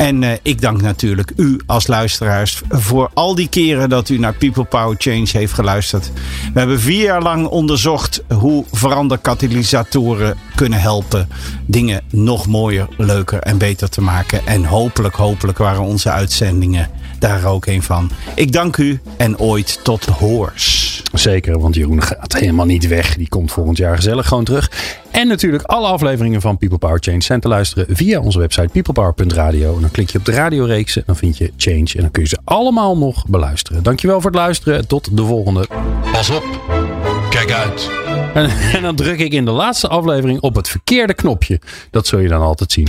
[0.00, 4.34] En uh, ik dank natuurlijk u als luisteraars voor al die keren dat u naar
[4.34, 6.12] People Power Change heeft geluisterd.
[6.52, 11.28] We hebben vier jaar lang onderzocht hoe veranderkatalysatoren kunnen helpen
[11.66, 14.46] dingen nog mooier, leuker en beter te maken.
[14.46, 16.90] En hopelijk, hopelijk waren onze uitzendingen
[17.20, 18.10] daar ook een van.
[18.34, 21.02] Ik dank u en ooit tot hoors.
[21.12, 23.16] Zeker, want Jeroen gaat helemaal niet weg.
[23.16, 24.70] Die komt volgend jaar gezellig gewoon terug.
[25.10, 29.74] En natuurlijk alle afleveringen van People Power Change zijn te luisteren via onze website peoplepower.radio.
[29.74, 32.28] En dan klik je op de radioreeksen, dan vind je Change en dan kun je
[32.28, 33.82] ze allemaal nog beluisteren.
[33.82, 34.86] Dankjewel voor het luisteren.
[34.86, 35.66] Tot de volgende.
[36.12, 36.44] Pas op.
[37.30, 37.90] Kijk uit.
[38.34, 41.60] En, en dan druk ik in de laatste aflevering op het verkeerde knopje.
[41.90, 42.88] Dat zul je dan altijd zien.